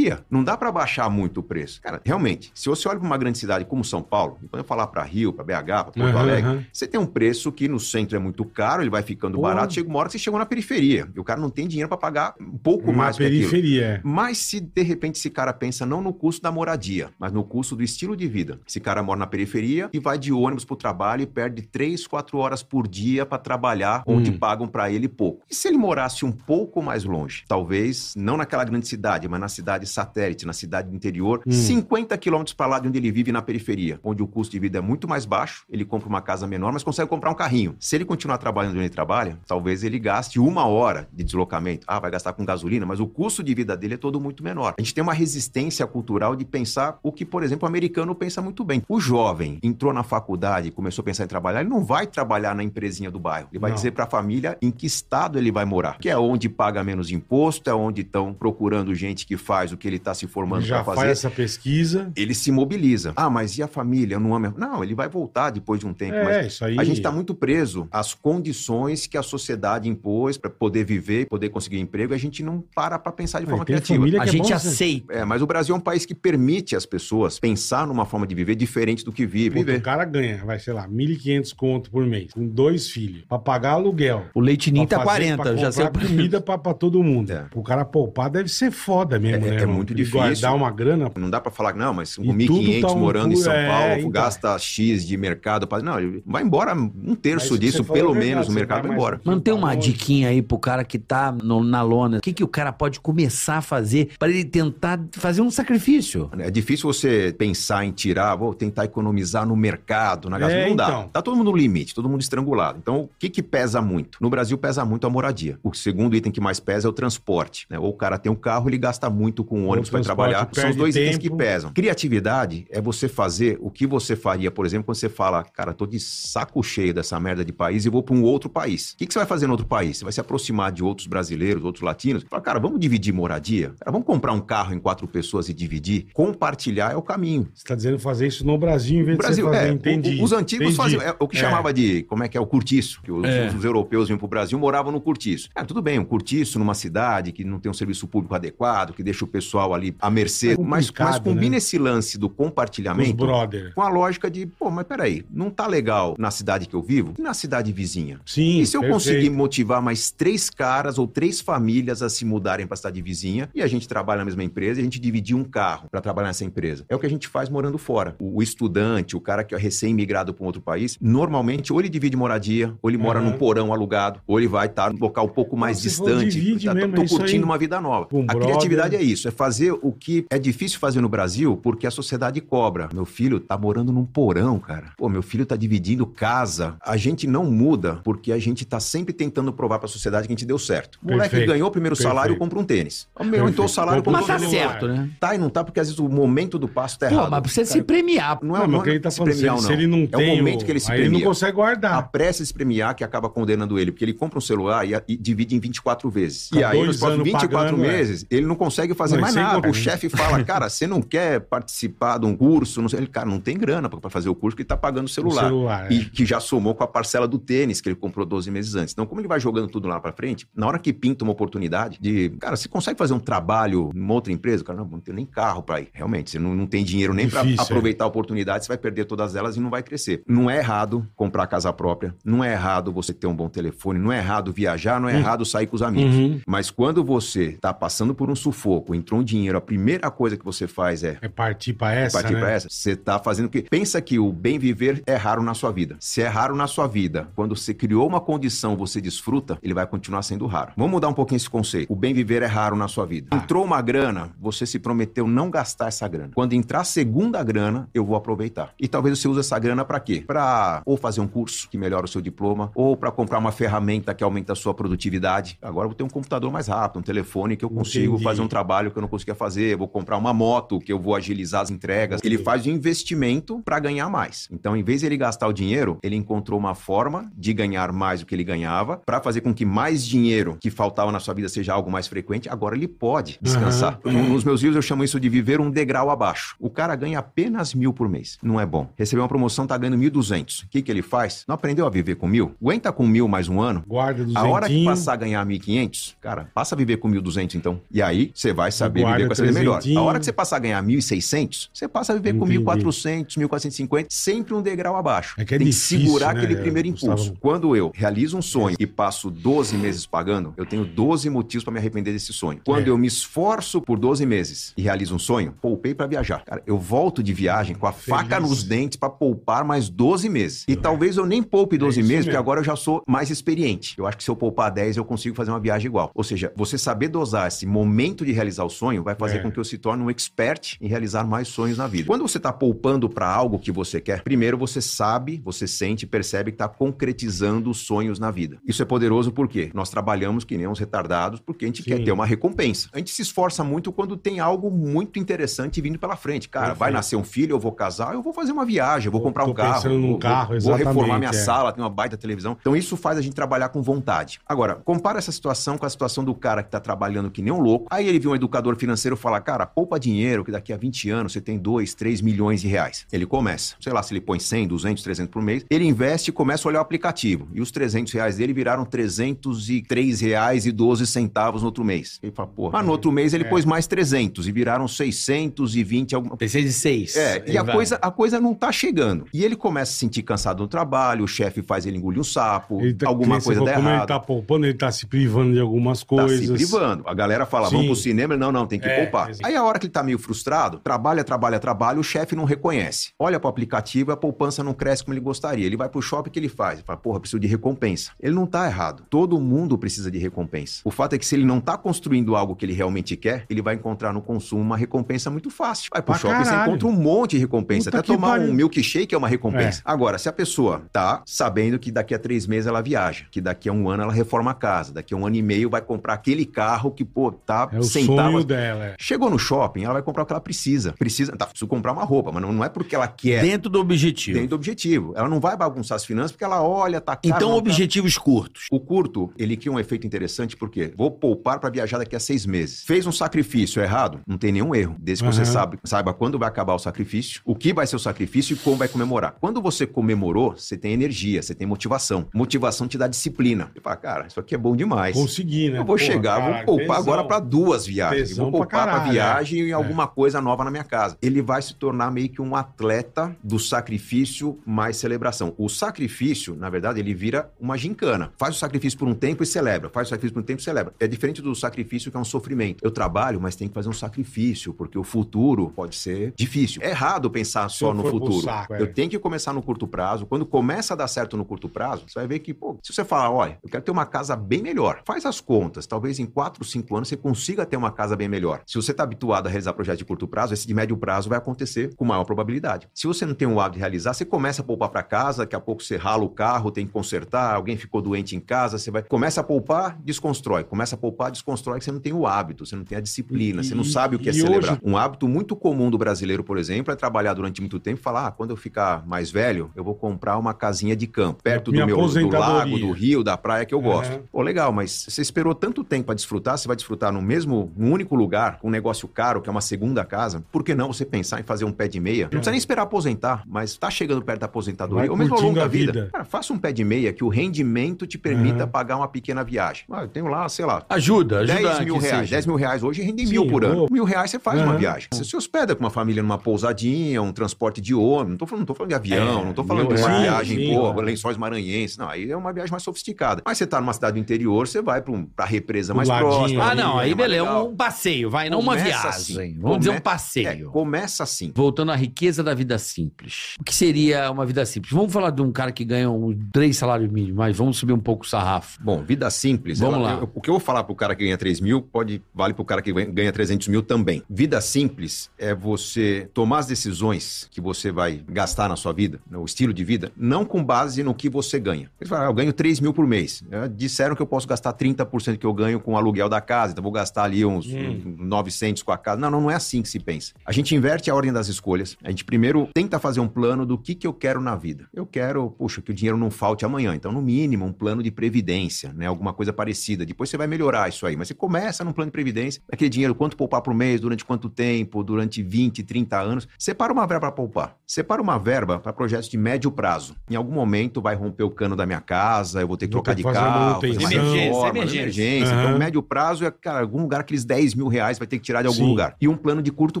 Não 0.30 0.42
dá 0.44 0.56
para 0.56 0.70
baixar 0.72 1.08
muito 1.10 1.40
o 1.40 1.42
preço. 1.42 1.80
Cara, 1.80 2.00
realmente, 2.04 2.50
se 2.54 2.68
você 2.68 2.88
olha 2.88 2.98
para 2.98 3.06
uma 3.06 3.18
grande 3.18 3.38
cidade 3.38 3.64
como 3.64 3.84
São 3.84 4.02
Paulo, 4.02 4.38
e 4.42 4.48
quando 4.48 4.62
eu 4.62 4.66
falar 4.66 4.86
para 4.88 5.02
Rio, 5.02 5.32
para 5.32 5.44
BH, 5.44 5.64
para 5.66 5.84
Porto 5.84 6.00
Aham, 6.02 6.18
Alegre, 6.18 6.50
aham. 6.50 6.64
você 6.72 6.86
tem 6.86 6.98
um 7.00 7.06
preço 7.06 7.50
que 7.52 7.68
no 7.68 7.78
centro 7.80 8.16
é 8.16 8.18
muito 8.18 8.44
caro, 8.44 8.82
ele 8.82 8.90
vai 8.90 9.02
ficando 9.02 9.38
Porra. 9.38 9.54
barato, 9.54 9.74
chega 9.74 9.88
uma 9.88 9.98
hora 9.98 10.08
que 10.08 10.12
você 10.12 10.18
chegou 10.18 10.38
na 10.38 10.46
periferia. 10.46 11.08
E 11.14 11.20
o 11.20 11.24
cara 11.24 11.40
não 11.40 11.50
tem 11.50 11.66
dinheiro 11.66 11.88
para 11.88 11.98
pagar 11.98 12.34
um 12.40 12.56
pouco 12.58 12.90
Na 12.90 12.98
mais 12.98 13.16
periferia, 13.16 13.82
é. 13.84 14.00
Mas 14.04 14.38
se 14.38 14.60
de 14.60 14.82
repente 14.82 15.16
esse 15.16 15.30
cara 15.30 15.52
pensa 15.52 15.84
não 15.86 16.00
no 16.02 16.12
custo 16.12 16.42
da 16.42 16.50
moradia, 16.52 17.10
mas 17.18 17.32
no 17.32 17.42
custo 17.44 17.76
do 17.76 17.82
estilo 17.82 18.16
de 18.16 18.26
vida. 18.28 18.60
Esse 18.66 18.80
cara 18.80 19.02
mora 19.02 19.18
na 19.18 19.26
periferia 19.26 19.88
e 19.92 19.98
vai 19.98 20.18
de 20.18 20.32
ônibus 20.32 20.64
pro 20.64 20.76
trabalho 20.76 21.22
e 21.22 21.26
perde 21.26 21.62
3, 21.62 22.06
4 22.06 22.38
horas 22.38 22.62
por 22.62 22.86
dia 22.88 23.24
para 23.26 23.38
trabalhar 23.38 24.02
onde 24.06 24.30
Hum. 24.30 24.38
pagam 24.38 24.68
para 24.68 24.90
ele 24.90 25.08
pouco. 25.08 25.42
E 25.50 25.54
se 25.54 25.68
ele 25.68 25.76
morasse 25.78 26.24
um 26.24 26.32
pouco 26.32 26.82
mais 26.82 27.04
longe, 27.04 27.44
talvez 27.48 28.14
não 28.16 28.36
naquela 28.36 28.64
grande 28.64 28.86
cidade, 28.88 29.28
mas 29.28 29.40
na 29.40 29.48
cidade 29.50 29.86
satélite, 29.86 30.46
na 30.46 30.52
cidade 30.54 30.94
interior, 30.94 31.42
Hum. 31.46 31.52
50 31.52 32.16
quilômetros 32.16 32.54
para 32.54 32.66
lá 32.66 32.78
de 32.78 32.88
onde 32.88 32.96
ele 32.98 33.10
vive 33.12 33.30
na 33.32 33.42
periferia, 33.42 34.00
onde 34.02 34.22
o 34.22 34.26
custo 34.26 34.52
de 34.52 34.58
vida 34.58 34.78
é 34.78 34.80
muito 34.80 35.06
mais 35.06 35.26
baixo, 35.26 35.64
ele 35.68 35.84
compra 35.84 36.08
uma 36.08 36.22
casa 36.22 36.46
menor, 36.46 36.72
mas 36.72 36.82
consegue 36.82 37.08
comprar 37.10 37.30
um 37.30 37.34
carrinho. 37.34 37.74
Se 37.78 37.96
ele 37.96 38.04
continuar 38.06 38.38
trabalhando 38.38 38.72
onde 38.72 38.80
ele 38.80 38.88
trabalha, 38.88 39.38
talvez 39.46 39.84
ele 39.84 39.98
gaste 39.98 40.38
uma 40.40 40.64
hora 40.66 41.08
de 41.12 41.22
deslocamento. 41.24 41.84
Ah, 41.86 41.98
vai 41.98 42.10
gastar 42.10 42.32
com 42.32 42.44
gasolina, 42.44 42.86
mas 42.86 43.00
o 43.00 43.06
custo 43.06 43.42
de 43.42 43.54
vida 43.54 43.76
dele 43.76 43.94
é 43.94 43.96
todo 43.98 44.18
muito 44.20 44.42
menor. 44.42 44.74
A 44.78 44.80
gente 44.80 44.94
tem 44.94 45.02
uma 45.02 45.12
resistência 45.12 45.86
cultural 45.86 46.34
de 46.36 46.44
pensar 46.44 46.98
o 47.02 47.12
que, 47.12 47.24
por 47.24 47.42
exemplo, 47.42 47.66
o 47.66 47.68
americano 47.68 48.14
pensa 48.14 48.40
muito 48.40 48.64
bem. 48.64 48.82
O 48.88 49.00
jovem 49.00 49.58
entrou 49.62 49.92
na 49.92 50.02
faculdade 50.02 50.70
começou 50.70 51.02
a 51.02 51.04
pensar 51.04 51.24
em 51.24 51.26
trabalhar, 51.28 51.60
ele 51.60 51.68
não 51.68 51.84
vai 51.84 52.06
trabalhar 52.06 52.54
na 52.54 52.62
empresinha 52.62 53.10
do 53.10 53.18
bairro. 53.18 53.48
Ele 53.52 53.58
vai 53.58 53.70
Não. 53.70 53.74
dizer 53.76 53.90
para 53.90 54.04
a 54.04 54.06
família 54.06 54.56
em 54.62 54.70
que 54.70 54.86
estado 54.86 55.38
ele 55.38 55.50
vai 55.50 55.64
morar, 55.64 55.98
que 55.98 56.08
é 56.08 56.16
onde 56.16 56.48
paga 56.48 56.82
menos 56.84 57.10
imposto, 57.10 57.68
é 57.68 57.74
onde 57.74 58.02
estão 58.02 58.32
procurando 58.32 58.94
gente 58.94 59.26
que 59.26 59.36
faz 59.40 59.72
o 59.72 59.76
que 59.76 59.88
ele 59.88 59.96
está 59.96 60.14
se 60.14 60.26
formando 60.26 60.60
Ele 60.62 60.68
já 60.68 60.76
para 60.76 60.84
faz 60.84 60.98
fazer 61.00 61.10
essa 61.12 61.30
pesquisa. 61.30 62.12
ele 62.16 62.34
se 62.34 62.52
mobiliza. 62.52 63.12
Ah, 63.16 63.28
mas 63.30 63.58
e 63.58 63.62
a 63.62 63.66
família? 63.68 64.18
Não 64.20 64.34
amo. 64.34 64.54
Não, 64.56 64.82
ele 64.84 64.94
vai 64.94 65.08
voltar 65.08 65.50
depois 65.50 65.80
de 65.80 65.86
um 65.86 65.92
tempo. 65.92 66.14
É, 66.14 66.24
mas 66.24 66.46
isso 66.52 66.64
aí. 66.64 66.78
a 66.78 66.84
gente 66.84 66.98
está 66.98 67.10
muito 67.10 67.34
preso 67.34 67.88
às 67.90 68.14
condições 68.14 69.06
que 69.06 69.16
a 69.18 69.22
sociedade 69.22 69.88
impôs 69.88 70.36
para 70.36 70.50
poder 70.50 70.84
viver, 70.84 71.26
poder 71.26 71.48
conseguir 71.50 71.78
emprego. 71.78 72.12
E 72.12 72.16
a 72.16 72.18
gente 72.18 72.42
não 72.42 72.62
para 72.74 72.98
para 72.98 73.12
pensar 73.12 73.40
de 73.40 73.46
forma 73.46 73.64
criativa. 73.64 74.04
A 74.20 74.24
é 74.24 74.26
gente 74.26 74.42
bom, 74.42 74.48
você- 74.48 74.68
aceita. 74.68 75.12
É, 75.12 75.24
mas 75.24 75.42
o 75.42 75.46
Brasil 75.46 75.74
é 75.74 75.78
um 75.78 75.80
país 75.80 76.04
que 76.06 76.14
permite 76.14 76.74
às 76.76 76.86
pessoas 76.86 77.38
pensar 77.38 77.86
numa 77.86 78.04
forma 78.04 78.26
de 78.26 78.34
viver 78.34 78.54
diferente 78.54 79.04
do 79.04 79.12
que 79.12 79.26
vive. 79.26 79.50
Puta, 79.50 79.60
o 79.62 79.66
Viver. 79.66 79.80
cara 79.82 80.04
ganha, 80.04 80.44
vai, 80.44 80.58
sei 80.58 80.72
lá, 80.72 80.86
1.500 80.88 81.52
conto 81.54 81.90
por 81.90 82.04
mês, 82.06 82.32
com 82.32 82.46
dois 82.46 82.88
filhos, 82.90 83.24
pra 83.28 83.38
pagar 83.38 83.72
aluguel. 83.72 84.26
O 84.34 84.40
leite 84.40 84.70
ninho 84.70 84.86
tá 84.86 84.96
fazer- 84.96 85.06
40, 85.10 85.42
pra 85.42 85.56
já 85.56 85.72
sei. 85.72 85.86
comprar 85.86 86.06
comida 86.06 86.40
pra 86.40 86.74
todo 86.74 87.02
mundo. 87.02 87.30
É. 87.30 87.46
O 87.54 87.62
cara 87.62 87.84
poupar 87.84 88.30
deve 88.30 88.48
ser 88.48 88.70
foda 88.70 89.18
mesmo, 89.18 89.29
É- 89.34 89.38
né? 89.38 89.48
é 89.56 89.60
irmão? 89.60 89.76
muito 89.76 89.94
difícil. 89.94 90.18
Guardar 90.20 90.54
uma 90.54 90.70
grana. 90.70 91.10
Não 91.16 91.30
dá 91.30 91.40
para 91.40 91.50
falar, 91.50 91.74
não, 91.74 91.92
mas 91.94 92.16
com 92.16 92.22
E 92.24 92.28
1.500 92.28 92.46
tudo 92.46 92.80
tá 92.80 92.92
um 92.92 92.98
morando 92.98 93.32
em 93.32 93.36
São 93.36 93.52
é, 93.52 93.68
Paulo, 93.68 93.94
então. 93.98 94.10
gasta 94.10 94.58
X 94.58 95.06
de 95.06 95.16
mercado. 95.16 95.66
pra- 95.66 95.80
Não, 95.80 95.94
vai 96.26 96.42
embora 96.42 96.74
um 96.74 97.14
terço 97.14 97.58
disso, 97.58 97.84
pelo 97.84 98.10
é 98.10 98.12
verdade, 98.12 98.26
menos, 98.26 98.48
o 98.48 98.52
mercado 98.52 98.86
vai 98.88 98.96
embora. 98.96 99.20
Mano, 99.24 99.40
tem 99.40 99.52
uma 99.54 99.72
Longe. 99.74 99.92
diquinha 99.92 100.28
aí 100.28 100.42
pro 100.42 100.58
cara 100.58 100.84
que 100.84 100.98
tá 100.98 101.32
no- 101.32 101.62
na 101.62 101.82
lona. 101.82 102.18
O 102.18 102.20
que, 102.20 102.32
que 102.32 102.44
o 102.44 102.48
cara 102.48 102.72
pode 102.72 103.00
começar 103.00 103.58
a 103.58 103.62
fazer 103.62 104.10
para 104.18 104.28
ele 104.28 104.44
tentar 104.44 105.00
fazer 105.12 105.40
um 105.42 105.50
sacrifício? 105.50 106.30
É 106.38 106.50
difícil 106.50 106.92
você 106.92 107.34
pensar 107.36 107.84
em 107.84 107.92
tirar, 107.92 108.34
vou 108.36 108.54
tentar 108.54 108.84
economizar 108.84 109.46
no 109.46 109.56
mercado, 109.56 110.28
na 110.28 110.38
gasolina. 110.38 110.66
É, 110.66 110.68
não 110.68 110.76
dá. 110.76 110.88
então. 110.88 111.08
Tá 111.12 111.22
todo 111.22 111.36
mundo 111.36 111.50
no 111.50 111.56
limite, 111.56 111.94
todo 111.94 112.08
mundo 112.08 112.20
estrangulado. 112.20 112.78
Então, 112.82 113.00
o 113.02 113.10
que 113.18 113.28
que 113.28 113.42
pesa 113.42 113.80
muito? 113.80 114.18
No 114.20 114.28
Brasil 114.30 114.56
pesa 114.58 114.84
muito 114.84 115.06
a 115.06 115.10
moradia. 115.10 115.58
O 115.62 115.72
segundo 115.74 116.14
item 116.16 116.32
que 116.32 116.40
mais 116.40 116.58
pesa 116.60 116.86
é 116.86 116.90
o 116.90 116.92
transporte. 116.92 117.66
Né? 117.70 117.78
Ou 117.78 117.90
o 117.90 117.92
cara 117.94 118.18
tem 118.18 118.30
um 118.30 118.34
carro, 118.36 118.68
ele 118.68 118.78
gasta 118.78 119.08
muito 119.08 119.19
com 119.44 119.62
o 119.64 119.66
ônibus 119.66 119.90
para 119.90 120.00
trabalhar. 120.00 120.48
São 120.52 120.70
os 120.70 120.76
dois 120.76 120.96
itens 120.96 121.18
tempo. 121.18 121.22
que 121.22 121.36
pesam. 121.36 121.72
Criatividade 121.72 122.66
é 122.70 122.80
você 122.80 123.08
fazer 123.08 123.58
o 123.60 123.70
que 123.70 123.86
você 123.86 124.16
faria, 124.16 124.50
por 124.50 124.64
exemplo, 124.64 124.84
quando 124.86 124.96
você 124.96 125.08
fala, 125.08 125.44
cara, 125.44 125.72
tô 125.74 125.86
de 125.86 126.00
saco 126.00 126.62
cheio 126.62 126.94
dessa 126.94 127.18
merda 127.20 127.44
de 127.44 127.52
país 127.52 127.84
e 127.84 127.88
vou 127.90 128.02
para 128.02 128.14
um 128.14 128.22
outro 128.22 128.48
país. 128.48 128.92
O 128.92 128.96
que, 128.96 129.06
que 129.06 129.12
você 129.12 129.18
vai 129.18 129.26
fazer 129.28 129.46
no 129.46 129.52
outro 129.52 129.66
país? 129.66 129.98
Você 129.98 130.04
vai 130.04 130.12
se 130.12 130.20
aproximar 130.20 130.72
de 130.72 130.82
outros 130.82 131.06
brasileiros, 131.06 131.64
outros 131.64 131.82
latinos. 131.82 132.24
Fala, 132.28 132.42
cara, 132.42 132.58
vamos 132.58 132.80
dividir 132.80 133.12
moradia? 133.12 133.74
Cara, 133.80 133.90
vamos 133.92 134.06
comprar 134.06 134.32
um 134.32 134.40
carro 134.40 134.72
em 134.74 134.78
quatro 134.78 135.06
pessoas 135.06 135.48
e 135.48 135.54
dividir? 135.54 136.06
Compartilhar 136.12 136.92
é 136.92 136.96
o 136.96 137.02
caminho. 137.02 137.48
Você 137.54 137.64
tá 137.64 137.74
dizendo 137.74 137.98
fazer 137.98 138.26
isso 138.28 138.46
no 138.46 138.56
Brasil 138.56 139.00
em 139.00 139.02
vez 139.04 139.16
de 139.18 139.22
Brasil, 139.22 139.46
você 139.46 139.54
fazer. 139.56 139.68
é, 139.68 139.72
Entendi. 139.72 140.20
o- 140.20 140.24
os 140.24 140.32
antigos 140.32 140.66
Entendi. 140.68 140.76
faziam 140.76 141.02
é, 141.02 141.14
o 141.18 141.28
que 141.28 141.36
É. 141.36 141.40
chamava 141.40 141.72
de, 141.72 142.02
como 142.04 142.22
é 142.22 142.28
que 142.28 142.36
é, 142.36 142.40
o 142.40 142.46
curtiço, 142.46 143.02
que 143.02 143.12
os, 143.12 143.24
É. 143.24 143.48
os 143.56 143.64
europeus 143.64 144.08
vinham 144.08 144.18
pro 144.18 144.28
Brasil, 144.28 144.58
moravam 144.58 144.92
no 144.92 145.00
curtiço. 145.00 145.48
É, 145.54 145.62
tudo 145.64 145.82
bem, 145.82 145.98
um 145.98 146.04
curtiço 146.04 146.58
numa 146.58 146.74
cidade 146.74 147.32
que 147.32 147.44
não 147.44 147.58
tem 147.58 147.70
um 147.70 147.74
serviço 147.74 148.06
público 148.06 148.34
adequado, 148.34 148.92
que 148.92 149.02
de 149.02 149.09
deixa 149.10 149.24
o 149.24 149.28
pessoal 149.28 149.74
ali 149.74 149.94
à 150.00 150.08
mercê. 150.08 150.52
É 150.52 150.56
mas, 150.56 150.90
mas 150.96 151.18
combina 151.18 151.52
né? 151.52 151.56
esse 151.56 151.76
lance 151.78 152.16
do 152.16 152.30
compartilhamento 152.30 153.26
com 153.74 153.82
a 153.82 153.88
lógica 153.88 154.30
de, 154.30 154.46
pô, 154.46 154.70
mas 154.70 154.86
peraí, 154.86 155.24
não 155.30 155.50
tá 155.50 155.66
legal 155.66 156.14
na 156.18 156.30
cidade 156.30 156.66
que 156.66 156.74
eu 156.74 156.82
vivo? 156.82 157.14
E 157.18 157.22
na 157.22 157.34
cidade 157.34 157.72
vizinha? 157.72 158.20
Sim, 158.24 158.60
E 158.60 158.66
se 158.66 158.76
eu 158.76 158.80
perfeito. 158.82 158.94
conseguir 158.94 159.30
motivar 159.30 159.82
mais 159.82 160.10
três 160.10 160.48
caras 160.48 160.98
ou 160.98 161.06
três 161.06 161.40
famílias 161.40 162.02
a 162.02 162.08
se 162.08 162.24
mudarem 162.24 162.66
para 162.66 162.74
a 162.74 162.76
cidade 162.76 163.02
vizinha 163.02 163.48
e 163.54 163.62
a 163.62 163.66
gente 163.66 163.88
trabalha 163.88 164.18
na 164.18 164.24
mesma 164.24 164.44
empresa 164.44 164.80
e 164.80 164.82
a 164.82 164.84
gente 164.84 165.00
dividir 165.00 165.34
um 165.34 165.44
carro 165.44 165.88
para 165.90 166.00
trabalhar 166.00 166.28
nessa 166.28 166.44
empresa? 166.44 166.84
É 166.88 166.94
o 166.94 166.98
que 166.98 167.06
a 167.06 167.10
gente 167.10 167.26
faz 167.26 167.48
morando 167.48 167.78
fora. 167.78 168.14
O, 168.20 168.38
o 168.38 168.42
estudante, 168.42 169.16
o 169.16 169.20
cara 169.20 169.42
que 169.42 169.54
é 169.54 169.58
recém-imigrado 169.58 170.32
para 170.32 170.44
um 170.44 170.46
outro 170.46 170.62
país, 170.62 170.96
normalmente 171.00 171.72
ou 171.72 171.80
ele 171.80 171.88
divide 171.88 172.16
moradia, 172.16 172.74
ou 172.80 172.90
ele 172.90 172.98
mora 172.98 173.18
Aham. 173.18 173.30
num 173.30 173.38
porão 173.38 173.72
alugado, 173.72 174.20
ou 174.26 174.38
ele 174.38 174.46
vai 174.46 174.66
estar 174.66 174.92
num 174.92 175.00
local 175.00 175.26
um 175.26 175.28
pouco 175.28 175.56
mais 175.56 175.78
for 175.78 175.82
distante. 175.82 176.64
tá, 176.64 176.74
mesmo, 176.74 176.94
tô 176.94 177.02
é 177.02 177.08
curtindo 177.08 177.44
uma 177.44 177.58
vida 177.58 177.80
nova. 177.80 178.06
Com 178.06 178.22
a 178.22 178.24
brother. 178.26 178.46
criatividade 178.46 178.89
é 178.96 179.02
isso, 179.02 179.28
é 179.28 179.30
fazer 179.30 179.72
o 179.72 179.92
que 179.92 180.24
é 180.30 180.38
difícil 180.38 180.78
fazer 180.78 181.00
no 181.00 181.08
Brasil 181.08 181.56
porque 181.56 181.86
a 181.86 181.90
sociedade 181.90 182.40
cobra. 182.40 182.88
Meu 182.92 183.04
filho 183.04 183.40
tá 183.40 183.56
morando 183.56 183.92
num 183.92 184.04
porão, 184.04 184.58
cara. 184.58 184.92
Pô, 184.96 185.08
meu 185.08 185.22
filho 185.22 185.44
tá 185.46 185.56
dividindo 185.56 186.06
casa. 186.06 186.76
A 186.82 186.96
gente 186.96 187.26
não 187.26 187.44
muda 187.44 188.00
porque 188.04 188.32
a 188.32 188.38
gente 188.38 188.64
tá 188.64 188.78
sempre 188.80 189.12
tentando 189.12 189.52
provar 189.52 189.78
pra 189.78 189.88
sociedade 189.88 190.26
que 190.26 190.32
a 190.32 190.36
gente 190.36 190.46
deu 190.46 190.58
certo. 190.58 190.98
O 191.02 191.06
moleque 191.10 191.30
Perfeito. 191.30 191.50
ganhou 191.52 191.68
o 191.68 191.70
primeiro 191.70 191.96
salário, 191.96 192.34
Perfeito. 192.34 192.38
compra 192.38 192.58
um 192.58 192.64
tênis. 192.64 193.08
Aumentou 193.14 193.64
o 193.64 193.68
salário, 193.68 194.02
Compra 194.02 194.20
Mas 194.20 194.24
um 194.24 194.26
tá 194.26 194.38
celular. 194.38 194.68
certo, 194.70 194.88
né? 194.88 195.10
Tá 195.18 195.34
e 195.34 195.38
não 195.38 195.50
tá 195.50 195.62
porque 195.64 195.80
às 195.80 195.88
vezes 195.88 195.98
o 195.98 196.08
momento 196.08 196.58
do 196.58 196.68
passo 196.68 196.98
tá 196.98 197.08
Pô, 197.08 197.14
errado. 197.14 197.30
mas 197.30 197.40
precisa 197.42 197.64
se 197.66 197.72
Cara, 197.74 197.84
premiar. 197.84 198.38
Não 198.42 198.56
é 198.56 198.58
Não, 198.60 198.66
o 198.66 198.68
mas 198.70 198.80
o 198.80 198.84
que 198.84 198.90
ele 198.90 199.00
tá 199.00 199.10
se 199.10 199.18
falando, 199.18 199.32
se, 199.32 199.38
premiar, 199.38 199.56
ele- 199.58 199.66
se 199.66 199.72
ele 199.72 199.86
não 199.86 199.98
É 200.02 200.06
tem 200.06 200.32
o 200.32 200.36
momento 200.36 200.64
que 200.64 200.70
ele 200.70 200.80
se 200.80 200.90
aí 200.90 200.98
ele 200.98 201.08
não 201.08 201.12
premia. 201.14 201.26
consegue 201.28 201.52
guardar. 201.52 201.94
A 201.98 202.02
pressa 202.02 202.42
de 202.42 202.46
se 202.46 202.54
premiar 202.54 202.94
que 202.94 203.04
acaba 203.04 203.28
condenando 203.28 203.78
ele, 203.78 203.90
porque 203.92 204.04
ele 204.04 204.14
compra 204.14 204.38
um 204.38 204.40
celular 204.40 204.86
e, 204.88 204.92
e 205.08 205.16
divide 205.16 205.54
em 205.54 205.58
24 205.60 206.08
vezes. 206.10 206.48
Fica 206.48 206.60
e 206.60 206.64
aí, 206.64 206.76
dois 206.76 206.86
nos 206.88 206.96
próximos 206.98 207.20
anos 207.26 207.32
24 207.32 207.76
pagando, 207.76 207.84
é. 207.84 207.88
meses, 207.98 208.26
ele 208.30 208.46
não 208.46 208.54
consegue 208.54 208.79
fazer 208.94 209.14
Não, 209.16 209.22
mais 209.22 209.34
nada. 209.34 209.56
contar, 209.56 209.68
O 209.70 209.74
chefe 209.74 210.08
fala, 210.08 210.42
cara, 210.44 210.68
você 210.68 210.86
não 210.86 211.00
quer 211.00 211.40
participar 211.40 212.18
de 212.18 212.26
um 212.26 212.36
curso? 212.36 212.80
Não 212.82 212.88
sei. 212.88 213.00
Ele, 213.00 213.06
cara, 213.06 213.26
não 213.28 213.40
tem 213.40 213.56
grana 213.56 213.88
pra 213.88 214.10
fazer 214.10 214.28
o 214.28 214.34
curso 214.34 214.56
que 214.56 214.62
ele 214.62 214.68
tá 214.68 214.76
pagando 214.76 215.06
o 215.06 215.08
celular. 215.08 215.44
celular, 215.44 215.90
é. 215.90 215.94
E 215.94 216.04
que 216.04 216.24
já 216.26 216.40
somou 216.40 216.74
com 216.74 216.82
a 216.84 216.86
parcela 216.86 217.26
do 217.28 217.38
tênis 217.38 217.80
que 217.80 217.88
ele 217.88 217.96
comprou 217.96 218.24
12 218.26 218.50
meses 218.50 218.74
antes. 218.74 218.92
Então, 218.92 219.06
como 219.06 219.20
ele 219.20 219.28
vai 219.28 219.40
jogando 219.40 219.68
tudo 219.68 219.88
lá 219.88 219.98
pra 220.00 220.12
frente, 220.12 220.46
na 220.54 220.66
hora 220.66 220.78
que 220.78 220.92
pinta 220.92 221.24
uma 221.24 221.32
oportunidade 221.32 221.98
de, 222.00 222.30
cara, 222.40 222.56
você 222.56 222.68
consegue 222.68 222.98
fazer 222.98 223.14
um 223.14 223.18
trabalho 223.20 223.90
numa 223.94 224.14
outra 224.14 224.32
empresa? 224.32 224.64
Cara, 224.64 224.78
não, 224.78 224.86
não 224.86 225.00
tem 225.00 225.14
nem 225.14 225.26
carro 225.26 225.62
pra 225.62 225.80
ir. 225.80 225.88
Realmente, 225.92 226.30
você 226.30 226.38
não, 226.38 226.54
não 226.54 226.66
tem 226.66 226.84
dinheiro 226.84 227.14
nem 227.14 227.28
pra 227.28 227.42
Difícil, 227.42 227.62
é. 227.62 227.64
aproveitar 227.64 228.04
a 228.04 228.08
oportunidade, 228.08 228.64
você 228.64 228.68
vai 228.68 228.78
perder 228.78 229.04
todas 229.04 229.34
elas 229.36 229.56
e 229.56 229.60
não 229.60 229.70
vai 229.70 229.82
crescer. 229.82 230.22
Não 230.26 230.50
é 230.50 230.58
errado 230.58 231.06
comprar 231.16 231.46
casa 231.46 231.72
própria, 231.72 232.14
não 232.24 232.42
é 232.44 232.52
errado 232.52 232.92
você 232.92 233.12
ter 233.12 233.26
um 233.26 233.34
bom 233.34 233.48
telefone, 233.48 233.98
não 233.98 234.12
é 234.12 234.18
errado 234.18 234.52
viajar, 234.52 235.00
não 235.00 235.08
é 235.08 235.14
Hum. 235.14 235.18
errado 235.18 235.44
sair 235.44 235.66
com 235.66 235.76
os 235.76 235.82
amigos. 235.82 236.14
Uhum. 236.14 236.40
Mas 236.46 236.70
quando 236.70 237.02
você 237.04 237.58
tá 237.60 237.72
passando 237.74 238.14
por 238.14 238.30
um 238.30 238.34
sufoco, 238.36 238.69
entrou 238.90 239.20
um 239.20 239.24
dinheiro, 239.24 239.56
a 239.58 239.60
primeira 239.60 240.10
coisa 240.10 240.36
que 240.36 240.44
você 240.44 240.66
faz 240.66 241.02
é 241.04 241.18
É 241.20 241.28
partir 241.28 241.72
pra 241.74 241.92
essa, 241.92 242.18
partir 242.20 242.34
né? 242.34 242.40
pra 242.40 242.50
essa, 242.50 242.68
você 242.70 242.96
tá 242.96 243.18
fazendo 243.18 243.46
o 243.46 243.48
quê? 243.50 243.64
Pensa 243.68 244.00
que 244.00 244.18
o 244.18 244.32
bem 244.32 244.58
viver 244.58 245.02
é 245.06 245.16
raro 245.16 245.42
na 245.42 245.54
sua 245.54 245.70
vida. 245.70 245.96
Se 246.00 246.22
é 246.22 246.26
raro 246.26 246.54
na 246.54 246.66
sua 246.66 246.86
vida, 246.86 247.28
quando 247.34 247.56
você 247.56 247.72
criou 247.74 248.06
uma 248.06 248.20
condição, 248.20 248.76
você 248.76 249.00
desfruta, 249.00 249.58
ele 249.62 249.74
vai 249.74 249.86
continuar 249.86 250.22
sendo 250.22 250.46
raro. 250.46 250.72
Vamos 250.76 250.92
mudar 250.92 251.08
um 251.08 251.12
pouquinho 251.12 251.36
esse 251.36 251.50
conceito. 251.50 251.92
O 251.92 251.96
bem 251.96 252.12
viver 252.14 252.42
é 252.42 252.46
raro 252.46 252.76
na 252.76 252.88
sua 252.88 253.06
vida. 253.06 253.34
Entrou 253.34 253.64
uma 253.64 253.80
grana, 253.80 254.30
você 254.40 254.66
se 254.66 254.78
prometeu 254.78 255.26
não 255.26 255.50
gastar 255.50 255.88
essa 255.88 256.06
grana. 256.08 256.30
Quando 256.34 256.52
entrar 256.52 256.80
a 256.80 256.84
segunda 256.84 257.42
grana, 257.42 257.88
eu 257.94 258.04
vou 258.04 258.16
aproveitar. 258.16 258.72
E 258.78 258.86
talvez 258.88 259.18
você 259.18 259.28
use 259.28 259.40
essa 259.40 259.58
grana 259.58 259.84
pra 259.84 260.00
quê? 260.00 260.22
Pra 260.26 260.82
ou 260.84 260.96
fazer 260.96 261.20
um 261.20 261.26
curso 261.28 261.68
que 261.68 261.78
melhora 261.78 262.04
o 262.04 262.08
seu 262.08 262.20
diploma, 262.20 262.70
ou 262.74 262.96
pra 262.96 263.10
comprar 263.10 263.38
uma 263.38 263.52
ferramenta 263.52 264.14
que 264.14 264.22
aumenta 264.24 264.52
a 264.52 264.56
sua 264.56 264.74
produtividade. 264.74 265.58
Agora 265.62 265.84
eu 265.86 265.90
vou 265.90 265.94
ter 265.96 266.04
um 266.04 266.08
computador 266.08 266.50
mais 266.50 266.66
rápido, 266.68 267.00
um 267.00 267.02
telefone 267.02 267.56
que 267.56 267.64
eu 267.64 267.70
consigo 267.70 268.14
Entendi. 268.14 268.24
fazer 268.24 268.42
um 268.42 268.48
trabalho 268.48 268.59
que 268.64 268.98
eu 268.98 269.00
não 269.02 269.08
conseguia 269.08 269.34
fazer, 269.34 269.76
vou 269.76 269.88
comprar 269.88 270.16
uma 270.16 270.32
moto 270.32 270.78
que 270.78 270.92
eu 270.92 270.98
vou 270.98 271.14
agilizar 271.14 271.62
as 271.62 271.70
entregas. 271.70 272.20
Ele 272.22 272.38
faz 272.38 272.66
um 272.66 272.70
investimento 272.70 273.60
para 273.64 273.78
ganhar 273.78 274.08
mais. 274.08 274.48
Então, 274.52 274.76
em 274.76 274.82
vez 274.82 275.00
de 275.00 275.06
ele 275.06 275.16
gastar 275.16 275.48
o 275.48 275.52
dinheiro, 275.52 275.98
ele 276.02 276.16
encontrou 276.16 276.58
uma 276.58 276.74
forma 276.74 277.30
de 277.36 277.52
ganhar 277.52 277.92
mais 277.92 278.20
do 278.20 278.26
que 278.26 278.34
ele 278.34 278.44
ganhava 278.44 278.98
para 279.04 279.20
fazer 279.20 279.40
com 279.40 279.52
que 279.54 279.64
mais 279.64 280.04
dinheiro 280.06 280.56
que 280.60 280.70
faltava 280.70 281.10
na 281.10 281.18
sua 281.20 281.34
vida 281.34 281.48
seja 281.48 281.72
algo 281.72 281.90
mais 281.90 282.06
frequente. 282.06 282.48
Agora 282.48 282.76
ele 282.76 282.86
pode 282.88 283.38
descansar. 283.40 283.98
No- 284.04 284.30
Nos 284.30 284.44
meus 284.44 284.60
livros 284.60 284.76
eu 284.76 284.82
chamo 284.82 285.02
isso 285.02 285.18
de 285.18 285.28
viver 285.28 285.60
um 285.60 285.70
degrau 285.70 286.10
abaixo. 286.10 286.54
O 286.60 286.70
cara 286.70 286.94
ganha 286.94 287.18
apenas 287.18 287.74
mil 287.74 287.92
por 287.92 288.08
mês. 288.08 288.38
Não 288.42 288.60
é 288.60 288.66
bom. 288.66 288.88
Recebeu 288.96 289.22
uma 289.22 289.28
promoção, 289.28 289.66
tá 289.66 289.76
ganhando 289.76 289.98
1.200. 289.98 290.64
O 290.64 290.68
que, 290.68 290.82
que 290.82 290.90
ele 290.90 291.02
faz? 291.02 291.44
Não 291.48 291.54
aprendeu 291.54 291.86
a 291.86 291.90
viver 291.90 292.14
com 292.16 292.26
mil? 292.28 292.54
Aguenta 292.60 292.92
com 292.92 293.06
mil 293.06 293.26
mais 293.26 293.48
um 293.48 293.60
ano? 293.60 293.82
Guarda 293.86 294.24
dos 294.24 294.36
A 294.36 294.44
hora 294.44 294.66
que 294.68 294.84
passar 294.84 295.14
a 295.14 295.16
ganhar 295.16 295.44
1.500, 295.46 296.14
cara, 296.20 296.48
passa 296.54 296.74
a 296.74 296.78
viver 296.78 296.96
com 296.98 297.08
1.200 297.10 297.54
então. 297.54 297.80
E 297.90 298.00
aí, 298.02 298.30
você 298.34 298.49
vai 298.52 298.70
saber 298.72 299.04
viver 299.06 299.26
com 299.26 299.32
essa 299.32 299.42
vida 299.42 299.58
melhor. 299.58 299.80
A 299.96 300.00
hora 300.02 300.18
que 300.18 300.24
você 300.24 300.32
passar 300.32 300.56
a 300.56 300.58
ganhar 300.60 300.82
1.600, 300.82 301.68
você 301.72 301.88
passa 301.88 302.12
a 302.12 302.16
viver 302.16 302.34
com 302.38 302.44
Entendi. 302.46 302.64
1.400, 302.64 303.36
1.450, 303.38 304.06
sempre 304.08 304.54
um 304.54 304.62
degrau 304.62 304.96
abaixo. 304.96 305.34
É 305.38 305.44
que 305.44 305.54
é 305.54 305.58
Tem 305.58 305.66
difícil, 305.66 305.98
que 305.98 306.04
segurar 306.06 306.34
né, 306.34 306.40
aquele 306.42 306.56
primeiro 306.60 306.90
Gustavo? 306.90 307.12
impulso. 307.12 307.34
Quando 307.40 307.76
eu 307.76 307.90
realizo 307.94 308.36
um 308.36 308.42
sonho 308.42 308.76
e 308.78 308.86
passo 308.86 309.30
12 309.30 309.76
meses 309.76 310.06
pagando, 310.06 310.54
eu 310.56 310.66
tenho 310.66 310.84
12 310.84 311.28
motivos 311.30 311.64
para 311.64 311.72
me 311.72 311.78
arrepender 311.78 312.12
desse 312.12 312.32
sonho. 312.32 312.60
Quando 312.64 312.86
É. 312.86 312.90
eu 312.90 312.98
me 312.98 313.06
esforço 313.06 313.80
por 313.80 313.98
12 313.98 314.24
meses 314.26 314.72
e 314.76 314.82
realizo 314.82 315.14
um 315.14 315.18
sonho, 315.18 315.54
poupei 315.60 315.94
para 315.94 316.06
viajar. 316.06 316.44
Cara, 316.44 316.62
eu 316.66 316.78
volto 316.78 317.22
de 317.22 317.32
viagem 317.32 317.74
com 317.76 317.86
a 317.86 317.92
faca 317.92 318.36
Feliz. 318.36 318.48
nos 318.50 318.62
dentes 318.64 318.96
para 318.96 319.10
poupar 319.10 319.64
mais 319.64 319.88
12 319.88 320.28
meses. 320.28 320.64
E 320.68 320.76
talvez 320.76 321.16
eu 321.16 321.26
nem 321.26 321.42
poupe 321.42 321.76
12 321.78 322.00
É 322.00 322.02
meses, 322.02 322.16
porque 322.24 322.28
mesmo. 322.30 322.38
agora 322.40 322.60
eu 322.60 322.64
já 322.64 322.76
sou 322.76 323.02
mais 323.06 323.30
experiente. 323.30 323.94
Eu 323.98 324.06
acho 324.06 324.16
que 324.16 324.24
se 324.24 324.30
eu 324.30 324.36
poupar 324.36 324.70
10, 324.70 324.96
eu 324.96 325.04
consigo 325.04 325.34
fazer 325.36 325.50
uma 325.50 325.60
viagem 325.60 325.86
igual. 325.86 326.10
Ou 326.14 326.24
seja, 326.24 326.52
você 326.56 326.76
saber 326.78 327.08
dosar 327.08 327.48
esse 327.48 327.66
momento 327.66 328.24
de 328.24 328.32
realizar 328.40 328.64
o 328.64 328.70
sonho 328.70 329.02
vai 329.02 329.14
fazer 329.14 329.36
É. 329.36 329.38
com 329.40 329.50
que 329.50 329.58
eu 329.58 329.64
se 329.64 329.76
torne 329.78 330.02
um 330.02 330.10
expert 330.10 330.76
em 330.80 330.88
realizar 330.88 331.24
mais 331.24 331.48
sonhos 331.48 331.76
na 331.78 331.86
vida. 331.86 332.06
Quando 332.06 332.22
você 332.26 332.38
está 332.38 332.52
poupando 332.52 333.08
para 333.08 333.28
algo 333.32 333.58
que 333.58 333.70
você 333.70 334.00
quer, 334.00 334.22
primeiro 334.22 334.56
você 334.58 334.80
sabe, 334.80 335.40
você 335.44 335.66
sente, 335.66 336.06
percebe 336.06 336.50
que 336.50 336.54
está 336.56 336.68
concretizando 336.68 337.70
os 337.70 337.78
sonhos 337.86 338.18
na 338.18 338.30
vida. 338.30 338.58
Isso 338.66 338.82
é 338.82 338.84
poderoso 338.84 339.32
porque 339.32 339.70
nós 339.74 339.90
trabalhamos 339.90 340.44
que 340.44 340.56
nem 340.56 340.66
uns 340.66 340.78
retardados 340.78 341.40
porque 341.40 341.64
a 341.64 341.68
gente 341.68 341.82
Sim. 341.82 341.90
quer 341.90 342.04
ter 342.04 342.12
uma 342.12 342.26
recompensa. 342.26 342.88
A 342.92 342.98
gente 342.98 343.10
se 343.10 343.22
esforça 343.22 343.62
muito 343.64 343.90
quando 343.92 344.16
tem 344.16 344.40
algo 344.40 344.70
muito 344.70 345.18
interessante 345.18 345.80
vindo 345.80 345.98
pela 345.98 346.16
frente. 346.16 346.48
Cara, 346.48 346.68
vai 346.68 346.74
Perfeito. 346.76 346.92
nascer 346.94 347.16
um 347.16 347.24
filho, 347.24 347.54
eu 347.54 347.60
vou 347.60 347.72
casar, 347.72 348.14
eu 348.14 348.22
vou 348.22 348.32
fazer 348.32 348.52
uma 348.52 348.64
viagem, 348.64 349.06
eu 349.06 349.12
vou 349.12 349.20
comprar 349.20 349.44
um 349.44 349.52
carro, 349.54 349.98
vou- 350.00 350.18
carro, 350.18 350.60
vou 350.60 350.74
reformar 350.74 351.18
minha 351.18 351.30
é. 351.30 351.32
sala, 351.32 351.72
tem 351.72 351.82
uma 351.82 351.90
baita 351.90 352.16
televisão. 352.16 352.56
Então 352.60 352.76
isso 352.76 352.96
faz 352.96 353.18
a 353.18 353.20
gente 353.22 353.34
trabalhar 353.34 353.68
com 353.70 353.82
vontade. 353.82 354.38
Agora, 354.46 354.74
compara 354.76 355.18
essa 355.18 355.32
situação 355.32 355.78
com 355.78 355.86
a 355.86 355.90
situação 355.90 356.24
do 356.24 356.34
cara 356.34 356.62
que 356.62 356.70
tá 356.70 356.80
trabalhando 356.80 357.30
que 357.30 357.42
nem 357.42 357.52
um 357.52 357.60
louco. 357.60 357.86
Aí 357.90 358.06
ele 358.08 358.18
viu 358.18 358.29
um 358.30 358.34
educador 358.34 358.76
financeiro 358.76 359.16
falar, 359.16 359.40
cara, 359.40 359.66
poupa 359.66 359.98
dinheiro 359.98 360.44
que 360.44 360.50
daqui 360.50 360.72
a 360.72 360.76
20 360.76 361.10
anos 361.10 361.32
você 361.32 361.40
tem 361.40 361.58
2, 361.58 361.94
3 361.94 362.20
milhões 362.20 362.60
de 362.60 362.68
reais. 362.68 363.06
Ele 363.12 363.26
começa, 363.26 363.74
sei 363.80 363.92
lá, 363.92 364.02
se 364.02 364.12
ele 364.12 364.20
põe 364.20 364.38
100, 364.38 364.68
200, 364.68 365.02
300 365.02 365.30
por 365.30 365.42
mês, 365.42 365.64
ele 365.70 365.84
investe 365.86 366.30
e 366.30 366.32
começa 366.32 366.66
a 366.66 366.70
olhar 366.70 366.78
o 366.78 366.82
aplicativo. 366.82 367.48
E 367.52 367.60
os 367.60 367.70
300 367.70 368.12
reais 368.12 368.36
dele 368.36 368.52
viraram 368.52 368.84
303 368.84 370.20
reais 370.20 370.66
e 370.66 370.72
12 370.72 371.06
centavos 371.06 371.62
no 371.62 371.66
outro 371.66 371.84
mês. 371.84 372.18
Ele 372.22 372.32
fala, 372.32 372.48
pô, 372.48 372.70
mas 372.70 372.84
no 372.84 372.92
outro 372.92 373.10
mês 373.12 373.32
ele 373.34 373.44
É. 373.44 373.48
pôs 373.48 373.64
mais 373.64 373.86
300 373.86 374.46
e 374.48 374.52
viraram 374.52 374.86
620, 374.88 376.14
alguma 376.14 376.36
Tem 376.36 376.48
seis 376.48 376.70
e 376.70 376.72
seis. 376.72 377.16
é, 377.16 377.44
e 377.46 377.56
a 377.58 377.62
Vai. 377.62 377.74
coisa, 377.74 377.98
a 378.00 378.10
coisa 378.10 378.40
não 378.40 378.54
tá 378.54 378.70
chegando. 378.72 379.26
E 379.32 379.44
ele 379.44 379.56
começa 379.56 379.90
a 379.90 379.92
se 379.92 379.98
sentir 379.98 380.22
cansado 380.22 380.60
no 380.62 380.68
trabalho, 380.68 381.24
o 381.24 381.28
chefe 381.28 381.62
faz 381.62 381.86
ele 381.86 381.96
engolir 381.98 382.20
um 382.20 382.24
sapo, 382.24 382.78
tá- 382.94 383.08
alguma 383.08 383.40
coisa 383.40 383.60
falou, 383.60 383.66
dá 383.66 383.74
como 383.74 383.88
errado. 383.88 384.00
ele 384.00 384.06
tá 384.08 384.20
poupando, 384.20 384.66
ele 384.66 384.74
tá 384.74 384.90
se 384.92 385.06
privando 385.06 385.52
de 385.52 385.60
algumas 385.60 386.00
Tá 386.00 386.06
coisas. 386.06 386.46
se 386.46 386.52
privando. 386.52 387.02
A 387.06 387.14
galera 387.14 387.46
fala, 387.46 387.66
Sim. 387.68 387.72
vamos 387.76 387.86
pro 387.88 387.96
cinema. 387.96 388.19
Ele, 388.22 388.36
Não, 388.36 388.52
não, 388.52 388.66
tem 388.66 388.78
que 388.78 388.88
É, 388.88 389.02
poupar. 389.04 389.30
Aí 389.44 389.54
a 389.54 389.62
hora 389.62 389.78
que 389.78 389.86
ele 389.86 389.92
tá 389.92 390.02
meio 390.02 390.18
frustrado, 390.18 390.78
trabalha, 390.78 391.22
trabalha, 391.24 391.58
trabalha, 391.58 391.98
o 391.98 392.02
chefe 392.04 392.34
não 392.36 392.44
reconhece. 392.44 393.10
Olha 393.18 393.38
pro 393.40 393.48
aplicativo 393.48 394.10
e 394.10 394.12
a 394.12 394.16
poupança 394.16 394.62
não 394.64 394.72
cresce 394.74 395.04
como 395.04 395.14
ele 395.14 395.20
gostaria. 395.20 395.66
Ele 395.66 395.76
vai 395.76 395.88
pro 395.88 396.00
shopping, 396.02 396.28
o 396.28 396.32
que 396.32 396.38
ele 396.38 396.48
faz? 396.48 396.78
Ele 396.78 396.84
fala, 396.86 396.98
porra, 396.98 397.20
preciso 397.20 397.40
de 397.40 397.46
recompensa. 397.46 398.10
Ele 398.20 398.34
não 398.34 398.46
tá 398.46 398.66
errado. 398.66 399.04
Todo 399.10 399.38
mundo 399.40 399.76
precisa 399.78 400.10
de 400.10 400.18
recompensa. 400.18 400.80
O 400.84 400.90
fato 400.90 401.14
é 401.14 401.18
que 401.18 401.26
se 401.26 401.34
ele 401.34 401.44
não 401.44 401.60
tá 401.60 401.76
construindo 401.76 402.34
algo 402.36 402.54
que 402.56 402.64
ele 402.64 402.72
realmente 402.72 403.16
quer, 403.16 403.44
ele 403.48 403.62
vai 403.62 403.74
encontrar 403.74 404.12
no 404.12 404.20
consumo 404.22 404.60
uma 404.62 404.76
recompensa 404.76 405.30
muito 405.30 405.50
fácil. 405.50 405.88
Vai 405.92 406.02
pro 406.02 406.10
Pra 406.14 406.18
shopping, 406.20 406.44
você 406.44 406.50
caralho. 406.50 406.68
encontra 406.70 406.88
um 406.88 406.92
monte 406.92 407.30
de 407.32 407.38
recompensa. 407.38 407.90
Puta 407.90 407.98
Até 407.98 408.06
tomar 408.14 408.38
pariu. 408.38 408.50
um 408.50 408.54
milkshake 408.54 409.14
é 409.14 409.18
uma 409.18 409.28
recompensa. 409.28 409.80
Agora, 409.84 410.18
se 410.18 410.28
a 410.28 410.32
pessoa 410.32 410.82
tá 410.92 411.22
sabendo 411.24 411.78
que 411.78 411.90
daqui 411.90 412.14
a 412.14 412.18
três 412.18 412.46
meses 412.46 412.66
ela 412.66 412.80
viaja, 412.82 413.24
que 413.30 413.40
daqui 413.40 413.68
a 413.68 413.72
um 413.72 413.88
ano 413.88 414.02
ela 414.02 414.12
reforma 414.12 414.50
a 414.50 414.54
casa, 414.54 414.92
daqui 414.92 415.14
a 415.14 415.16
um 415.16 415.26
ano 415.26 415.36
e 415.36 415.42
meio 415.42 415.70
vai 415.70 415.80
comprar 415.80 416.14
aquele 416.14 416.44
carro 416.44 416.90
que, 416.90 417.04
pô, 417.04 417.30
tá 417.32 417.68
É 417.72 417.76
centavos- 418.06 418.32
sonho 418.32 418.44
dela. 418.44 418.84
é. 418.86 418.94
Chegou 418.98 419.30
no 419.30 419.38
shopping, 419.38 419.84
ela 419.84 419.94
vai 419.94 420.02
comprar 420.02 420.22
o 420.22 420.26
que 420.26 420.32
ela 420.32 420.40
precisa. 420.40 420.92
Precisa, 420.98 421.36
tá, 421.36 421.46
preciso 421.46 421.66
comprar 421.66 421.92
uma 421.92 422.04
roupa, 422.04 422.30
mas 422.32 422.42
não, 422.42 422.52
não 422.52 422.64
é 422.64 422.68
porque 422.68 422.94
ela 422.94 423.08
quer 423.08 423.42
Dentro 423.42 423.70
do 423.70 423.80
objetivo. 423.80 424.34
dentro 424.34 424.50
do 424.50 424.56
objetivo. 424.56 425.12
Ela 425.16 425.28
não 425.28 425.40
vai 425.40 425.56
bagunçar 425.56 425.96
as 425.96 426.04
finanças 426.04 426.32
porque 426.32 426.44
ela 426.44 426.62
olha, 426.62 427.00
tá 427.00 427.16
caro. 427.16 427.34
Então, 427.36 427.48
não 427.50 427.56
tá- 427.56 427.70
objetivos 427.70 428.16
curtos. 428.18 428.66
o 428.70 428.78
curto, 428.80 429.30
ele 429.38 429.56
cria 429.56 429.72
um 429.72 429.78
efeito 429.78 430.06
interessante 430.06 430.56
porque 430.56 430.92
vou 430.96 431.10
poupar 431.10 431.58
para 431.58 431.70
viajar 431.70 431.98
daqui 431.98 432.14
a 432.16 432.20
seis 432.20 432.44
meses. 432.46 432.82
Fez 432.84 433.06
um 433.06 433.12
sacrifício 433.12 433.82
errado? 433.82 434.20
Não 434.26 434.36
tem 434.38 434.52
nenhum 434.52 434.74
erro. 434.74 434.96
Desde 434.98 435.24
que 435.24 435.32
você 435.32 435.42
Aham. 435.42 435.52
sabe, 435.52 435.78
saiba 435.84 436.12
quando 436.12 436.38
vai 436.38 436.48
acabar 436.48 436.74
o 436.74 436.78
sacrifício, 436.78 437.40
o 437.44 437.54
que 437.54 437.72
vai 437.72 437.86
ser 437.86 437.96
o 437.96 437.98
sacrifício 437.98 438.54
e 438.54 438.56
como 438.56 438.76
vai 438.76 438.88
comemorar. 438.88 439.34
Quando 439.40 439.60
você 439.60 439.86
comemorou, 439.86 440.52
você 440.56 440.76
tem 440.76 440.92
energia, 440.92 441.42
você 441.42 441.54
tem 441.54 441.66
motivação. 441.66 442.26
Motivação 442.34 442.86
te 442.88 442.96
dá 442.98 443.06
disciplina. 443.06 443.70
Você 443.74 443.80
fala, 443.80 443.96
cara, 443.96 444.26
isso 444.26 444.38
aqui 444.40 444.54
é 444.54 444.58
bom 444.58 444.74
demais. 444.76 445.14
Consegui, 445.14 445.68
né? 445.70 445.78
Eu 445.78 445.84
vou 445.84 445.96
Porra, 445.96 446.06
chegar, 446.06 446.38
caralho, 446.40 446.66
vou 446.66 446.76
poupar 446.78 446.96
tesão. 446.98 447.12
agora 447.12 447.24
para 447.26 447.40
duas 447.40 447.86
viagens. 447.90 448.28
Tesão 448.30 448.46
Eu 448.46 448.50
vou 448.50 448.60
pra 448.60 448.68
poupar 448.68 448.86
pra, 448.86 448.92
caralho, 448.96 449.12
viagem 449.12 449.60
e 449.62 449.70
é. 449.70 449.72
alguma 449.72 450.06
coisa 450.06 450.40
nova 450.40 450.64
na 450.64 450.70
minha 450.70 450.84
casa. 450.84 451.16
Ele 451.20 451.42
vai 451.42 451.60
se 451.62 451.74
tornar 451.74 452.10
meio 452.10 452.28
que 452.28 452.40
um 452.40 452.54
atleta 452.54 453.36
do 453.42 453.58
sacrifício 453.58 454.58
mais 454.64 454.96
celebração. 454.96 455.54
O 455.58 455.68
sacrifício, 455.68 456.54
na 456.56 456.70
verdade, 456.70 457.00
ele 457.00 457.14
vira 457.14 457.50
uma 457.60 457.76
gincana. 457.76 458.32
Faz 458.38 458.56
o 458.56 458.58
sacrifício 458.58 458.98
por 458.98 459.08
um 459.08 459.14
tempo 459.14 459.42
e 459.42 459.46
celebra. 459.46 459.88
Faz 459.88 460.08
o 460.08 460.10
sacrifício 460.10 460.34
por 460.34 460.40
um 460.40 460.46
tempo 460.46 460.60
e 460.60 460.64
celebra. 460.64 460.92
É 461.00 461.06
diferente 461.06 461.42
do 461.42 461.54
sacrifício 461.54 462.10
que 462.10 462.16
é 462.16 462.20
um 462.20 462.24
sofrimento. 462.24 462.82
Eu 462.82 462.90
trabalho, 462.90 463.40
mas 463.40 463.56
tem 463.56 463.68
que 463.68 463.74
fazer 463.74 463.88
um 463.88 463.92
sacrifício, 463.92 464.72
porque 464.74 464.98
o 464.98 465.04
futuro 465.04 465.72
pode 465.74 465.96
ser 465.96 466.32
difícil. 466.36 466.80
É 466.82 466.90
errado 466.90 467.30
pensar 467.30 467.68
Se 467.70 467.78
só 467.78 467.92
no 467.92 468.04
futuro. 468.04 468.42
saco, 468.42 468.74
é. 468.74 468.80
Eu 468.80 468.92
tenho 468.92 469.10
que 469.10 469.18
começar 469.18 469.52
no 469.52 469.62
curto 469.62 469.86
prazo. 469.86 470.26
Quando 470.26 470.46
começa 470.46 470.94
a 470.94 470.96
dar 470.96 471.08
certo 471.08 471.36
no 471.36 471.44
curto 471.44 471.68
prazo, 471.68 472.04
você 472.06 472.18
vai 472.18 472.28
ver 472.28 472.38
que, 472.40 472.52
pô, 472.52 472.78
se 472.82 472.92
você 472.92 473.04
falar, 473.04 473.30
olha, 473.30 473.58
eu 473.62 473.68
quero 473.68 473.82
ter 473.82 473.90
uma 473.90 474.06
casa 474.06 474.36
bem 474.36 474.62
melhor, 474.62 475.02
faz 475.04 475.24
as 475.24 475.40
contas. 475.40 475.86
Talvez 475.86 476.18
em 476.18 476.26
4, 476.26 476.64
5 476.64 476.96
anos 476.96 477.08
você 477.08 477.16
consiga 477.16 477.66
ter 477.66 477.76
uma 477.80 477.90
casa 477.90 478.14
bem 478.16 478.28
melhor. 478.28 478.60
Se 478.66 478.76
você 478.76 478.90
está 478.92 479.02
habituado 479.02 479.46
a 479.46 479.50
realizar 479.50 479.72
projetos 479.72 479.98
de 479.98 480.04
curto 480.04 480.28
prazo, 480.28 480.54
esse 480.54 480.66
de 480.66 480.74
médio 480.74 480.96
prazo 480.96 481.28
vai 481.28 481.38
acontecer 481.38 481.94
com 481.96 482.04
maior 482.04 482.24
probabilidade. 482.24 482.88
Se 482.94 483.06
você 483.06 483.24
não 483.26 483.34
tem 483.34 483.48
o 483.48 483.60
hábito 483.60 483.74
de 483.74 483.80
realizar, 483.80 484.12
você 484.14 484.24
começa 484.24 484.62
a 484.62 484.64
poupar 484.64 484.88
para 484.88 485.02
casa, 485.02 485.42
daqui 485.42 485.56
a 485.56 485.60
pouco 485.60 485.82
você 485.82 485.96
rala 485.96 486.24
o 486.24 486.28
carro, 486.28 486.70
tem 486.70 486.86
que 486.86 486.92
consertar, 486.92 487.54
alguém 487.54 487.76
ficou 487.76 488.00
doente 488.02 488.36
em 488.36 488.40
casa, 488.40 488.78
você 488.78 488.90
vai. 488.90 489.02
Começa 489.02 489.40
a 489.40 489.44
poupar, 489.44 489.98
desconstrói. 490.04 490.64
Começa 490.64 490.94
a 490.94 490.98
poupar, 490.98 491.30
desconstrói, 491.30 491.78
que 491.78 491.84
você 491.84 491.92
não 491.92 492.00
tem 492.00 492.12
o 492.12 492.26
hábito, 492.26 492.66
você 492.66 492.76
não 492.76 492.84
tem 492.84 492.98
a 492.98 493.00
disciplina, 493.00 493.62
E- 493.62 493.64
você 493.64 493.74
não 493.74 493.84
sabe 493.84 494.16
o 494.16 494.18
que 494.18 494.28
é 494.28 494.32
celebrar. 494.32 494.72
hoje- 494.74 494.80
Um 494.84 494.96
hábito 494.96 495.26
muito 495.28 495.56
comum 495.56 495.90
do 495.90 495.98
brasileiro, 495.98 496.44
por 496.44 496.58
exemplo, 496.58 496.92
é 496.92 496.96
trabalhar 496.96 497.34
durante 497.34 497.60
muito 497.60 497.78
tempo 497.78 497.98
e 498.00 498.02
falar: 498.02 498.26
ah, 498.26 498.30
quando 498.30 498.50
eu 498.50 498.56
ficar 498.56 499.06
mais 499.06 499.30
velho, 499.30 499.70
eu 499.74 499.82
vou 499.84 499.94
comprar 499.94 500.36
uma 500.38 500.52
casinha 500.54 500.94
de 500.96 501.06
campo, 501.06 501.42
perto 501.42 501.70
Minha 501.72 501.84
do 501.84 501.86
meu 501.86 501.96
do 501.96 502.28
lago, 502.56 502.78
do 502.78 502.92
rio, 502.92 503.22
da 503.24 503.36
praia 503.36 503.64
que 503.64 503.74
eu 503.74 503.80
gosto. 503.80 504.20
Pô, 504.30 504.42
legal, 504.42 504.72
mas 504.72 505.06
você 505.08 505.22
esperou 505.22 505.54
tanto 505.54 505.82
tempo 505.84 506.06
para 506.06 506.14
desfrutar, 506.14 506.58
você 506.58 506.66
vai 506.66 506.76
desfrutar 506.76 507.12
no 507.12 507.22
mesmo, 507.22 507.69
num 507.76 507.92
único 507.92 508.14
lugar, 508.14 508.58
com 508.58 508.68
um 508.68 508.70
negócio 508.70 509.06
caro, 509.08 509.40
que 509.40 509.48
é 509.48 509.52
uma 509.52 509.60
segunda 509.60 510.04
casa. 510.04 510.42
Por 510.52 510.62
que 510.64 510.74
não 510.74 510.92
você 510.92 511.04
pensar 511.04 511.40
em 511.40 511.42
fazer 511.42 511.64
um 511.64 511.72
pé 511.72 511.88
de 511.88 512.00
meia? 512.00 512.24
Não 512.24 512.30
precisa 512.30 512.50
nem 512.50 512.58
esperar 512.58 512.82
aposentar, 512.82 513.42
mas 513.46 513.76
tá 513.76 513.90
chegando 513.90 514.22
perto 514.22 514.40
da 514.40 514.46
aposentadoria, 514.46 515.02
Vai 515.02 515.08
ou 515.10 515.16
mesmo 515.16 515.34
ao 515.34 515.40
longo 515.40 515.54
da 515.56 515.66
vida. 515.66 515.92
vida. 515.92 516.08
Cara, 516.12 516.24
faça 516.24 516.52
um 516.52 516.58
pé 516.58 516.72
de 516.72 516.84
meia 516.84 517.12
que 517.12 517.22
o 517.24 517.28
rendimento 517.28 518.06
te 518.06 518.18
permita 518.18 518.64
Uhum. 518.64 518.70
pagar 518.70 518.96
uma 518.96 519.08
pequena 519.08 519.42
viagem. 519.44 519.84
Ah, 519.90 520.02
eu 520.02 520.08
tenho 520.08 520.26
lá, 520.26 520.48
sei 520.48 520.64
lá, 520.64 520.84
Ajuda, 520.88 521.40
ajuda 521.40 521.60
10 521.60 521.80
mil 521.84 521.94
que 521.94 522.00
reais. 522.02 522.18
seja. 522.20 522.30
10 522.36 522.46
mil 522.46 522.56
reais 522.56 522.82
hoje 522.82 523.02
rendem 523.02 523.26
Sim, 523.26 523.32
mil 523.32 523.46
por 523.46 523.64
ano. 523.64 523.86
Mil 523.90 524.04
reais 524.04 524.30
você 524.30 524.38
faz 524.38 524.60
uma 524.60 524.72
Uhum. 524.72 524.78
viagem. 524.78 525.08
Você 525.12 525.24
se 525.24 525.36
hospeda 525.36 525.74
com 525.74 525.82
uma 525.84 525.90
família 525.90 526.22
numa 526.22 526.38
pousadinha, 526.38 527.22
um 527.22 527.32
transporte 527.32 527.80
de 527.80 527.94
ônibus. 527.94 528.30
Não 528.30 528.36
tô 528.36 528.46
falando, 528.46 528.60
não 528.60 528.66
tô 528.66 528.74
falando 528.74 528.88
de 528.90 528.94
avião, 528.94 529.40
É, 529.40 529.44
não 529.44 529.52
tô 529.52 529.64
falando 529.64 529.88
de 529.94 530.00
uma 530.00 530.08
reais, 530.08 530.22
viagem, 530.22 530.58
sim, 530.58 530.74
pô, 530.74 530.80
claro. 530.92 531.00
lençóis 531.00 531.36
maranhenses. 531.36 531.96
Não, 531.96 532.08
aí 532.08 532.30
é 532.30 532.36
uma 532.36 532.52
viagem 532.52 532.70
mais 532.70 532.82
sofisticada. 532.82 533.42
Mas 533.44 533.58
você 533.58 533.66
tá 533.66 533.80
numa 533.80 533.92
cidade 533.92 534.14
do 534.14 534.18
interior, 534.20 534.66
você 534.68 534.80
vai 534.82 535.00
pra, 535.02 535.12
um, 535.12 535.24
pra 535.24 535.44
represa 535.44 535.94
mais 535.94 536.08
ladinho 536.08 536.30
próxima. 536.30 536.70
Ah, 536.70 536.74
não, 536.74 536.98
aí 536.98 537.12
é 537.12 537.14
beleza, 537.14 537.44
um 537.62 537.76
passeio, 537.76 538.30
vai, 538.30 538.48
não 538.50 538.60
uma 538.60 538.76
viagem. 538.76 539.08
assim. 539.08 539.58
Vamos 539.60 539.78
dizer 539.78 539.90
um 539.90 539.92
Come- 539.94 539.96
É, 539.96 540.00
passeio. 540.00 540.70
começa 540.70 541.22
assim. 541.22 541.52
Voltando 541.54 541.92
à 541.92 541.96
riqueza 541.96 542.42
da 542.42 542.54
vida 542.54 542.78
simples. 542.78 543.54
O 543.60 543.64
que 543.64 543.74
seria 543.74 544.30
uma 544.30 544.44
vida 544.46 544.64
simples? 544.66 544.92
Vamos 544.92 545.12
falar 545.12 545.30
de 545.30 545.42
um 545.42 545.50
cara 545.52 545.72
que 545.72 545.84
ganha 545.84 546.10
um, 546.10 546.36
três 546.52 546.76
salários 546.76 547.10
mínimos, 547.10 547.36
mas 547.36 547.56
vamos 547.56 547.76
subir 547.76 547.92
um 547.92 547.98
pouco 548.00 548.24
o 548.24 548.28
sarrafo. 548.28 548.78
Bom, 548.82 549.02
vida 549.02 549.30
simples. 549.30 549.78
Vamos 549.78 549.96
ela- 549.96 550.14
lá. 550.14 550.20
eu- 550.20 550.30
o 550.34 550.40
que 550.40 550.50
eu 550.50 550.54
vou 550.54 550.60
falar 550.60 550.84
pro 550.84 550.94
cara 550.94 551.14
que 551.14 551.24
ganha 551.24 551.36
3 551.38 551.60
mil, 551.60 551.82
pode, 551.82 552.22
vale 552.34 552.54
pro 552.54 552.64
cara 552.64 552.82
que 552.82 552.92
ganha- 552.92 553.10
ganha 553.10 553.32
300 553.32 553.68
mil 553.68 553.82
também. 553.82 554.22
Vida 554.28 554.60
simples 554.60 555.30
é 555.38 555.54
você 555.54 556.28
tomar 556.34 556.58
as 556.60 556.66
decisões 556.66 557.48
que 557.50 557.60
você 557.60 557.90
vai 557.92 558.22
gastar 558.28 558.68
na 558.68 558.76
sua 558.76 558.92
vida, 558.92 559.20
no 559.30 559.44
estilo 559.44 559.72
de 559.72 559.84
vida, 559.84 560.12
não 560.16 560.44
com 560.44 560.62
base 560.64 561.02
no 561.02 561.14
que 561.14 561.28
você 561.28 561.58
ganha. 561.58 561.90
Você 561.98 562.06
fala, 562.06 562.24
ah, 562.24 562.28
eu 562.28 562.34
ganho 562.34 562.52
3 562.52 562.80
mil 562.80 562.92
por 562.92 563.06
mês. 563.06 563.42
É, 563.50 563.68
disseram 563.68 564.14
que 564.16 564.22
eu 564.22 564.26
posso 564.26 564.46
gastar 564.46 564.72
30% 564.72 565.38
que 565.38 565.46
eu 565.46 565.52
ganho 565.52 565.80
com 565.80 565.92
o 565.92 565.96
aluguel 565.96 566.28
da 566.28 566.40
casa, 566.40 566.72
então 566.72 566.82
vou 566.82 566.92
gastar 566.92 567.24
ali 567.24 567.44
uns 567.56 567.66
Hum. 567.66 568.16
900 568.18 568.82
com 568.82 568.92
a 568.92 568.98
casa. 568.98 569.20
Não, 569.20 569.30
não, 569.30 569.40
não 569.42 569.50
é 569.50 569.54
assim 569.54 569.82
que 569.82 569.88
se 569.88 569.98
pensa. 569.98 570.32
A 570.44 570.52
gente 570.52 570.74
inverte 570.74 571.10
a 571.10 571.14
ordem 571.14 571.32
das 571.32 571.48
escolhas. 571.48 571.96
A 572.02 572.10
gente 572.10 572.24
primeiro 572.24 572.68
tenta 572.74 572.98
fazer 572.98 573.20
um 573.20 573.28
plano 573.28 573.64
do 573.64 573.78
que, 573.78 573.94
que 573.94 574.06
eu 574.06 574.12
quero 574.12 574.40
na 574.40 574.56
vida. 574.56 574.88
Eu 574.92 575.06
quero, 575.06 575.50
puxa, 575.50 575.80
que 575.80 575.90
o 575.90 575.94
dinheiro 575.94 576.18
não 576.18 576.30
falte 576.30 576.64
amanhã. 576.64 576.94
Então, 576.94 577.12
no 577.12 577.22
mínimo, 577.22 577.64
um 577.64 577.72
plano 577.72 578.02
de 578.02 578.10
previdência, 578.10 578.92
né? 578.92 579.06
Alguma 579.06 579.32
coisa 579.32 579.52
parecida. 579.52 580.04
Depois 580.04 580.30
você 580.30 580.36
vai 580.36 580.46
melhorar 580.46 580.88
isso 580.88 581.06
aí. 581.06 581.16
Mas 581.16 581.28
você 581.28 581.34
começa 581.34 581.84
num 581.84 581.92
plano 581.92 582.10
de 582.10 582.12
previdência, 582.12 582.62
aquele 582.70 582.90
dinheiro, 582.90 583.14
quanto 583.14 583.36
poupar 583.36 583.62
por 583.62 583.74
mês, 583.74 584.00
durante 584.00 584.24
quanto 584.24 584.48
tempo, 584.48 585.02
durante 585.02 585.42
20, 585.42 585.82
30 585.82 586.20
anos. 586.20 586.48
Separa 586.58 586.92
uma 586.92 587.06
verba 587.06 587.20
para 587.20 587.32
poupar. 587.32 587.76
Separa 587.86 588.20
uma 588.22 588.38
verba 588.38 588.78
para 588.78 588.92
projetos 588.92 589.28
de 589.28 589.36
médio 589.36 589.70
prazo. 589.70 590.14
Em 590.30 590.36
algum 590.36 590.52
momento 590.52 591.00
vai 591.00 591.14
romper 591.14 591.44
o 591.44 591.50
cano 591.50 591.76
da 591.76 591.86
minha 591.86 592.00
casa, 592.00 592.60
eu 592.60 592.68
vou 592.68 592.76
ter 592.76 592.86
que 592.86 592.92
trocar 592.92 593.14
de 593.14 593.22
que 593.22 593.32
carro, 593.32 593.80
fazer. 593.80 593.86
Emergência, 593.86 594.20
reforma, 594.22 594.68
emergência. 594.78 595.00
emergência. 595.00 595.54
Aham. 595.54 595.64
Então, 595.64 595.78
médio 595.78 596.02
prazo 596.02 596.44
é, 596.44 596.50
cara, 596.50 596.80
algum 596.80 597.02
lugar 597.02 597.24
aqueles 597.40 597.44
10 597.44 597.74
mil 597.74 597.88
reais 597.88 598.18
vai 598.18 598.26
ter 598.26 598.38
que 598.38 598.44
tirar 598.44 598.62
de 598.62 598.68
algum 598.68 598.78
Sim. 598.84 598.88
lugar. 598.88 599.16
E 599.20 599.28
um 599.28 599.36
plano 599.36 599.62
de 599.62 599.70
curto 599.70 600.00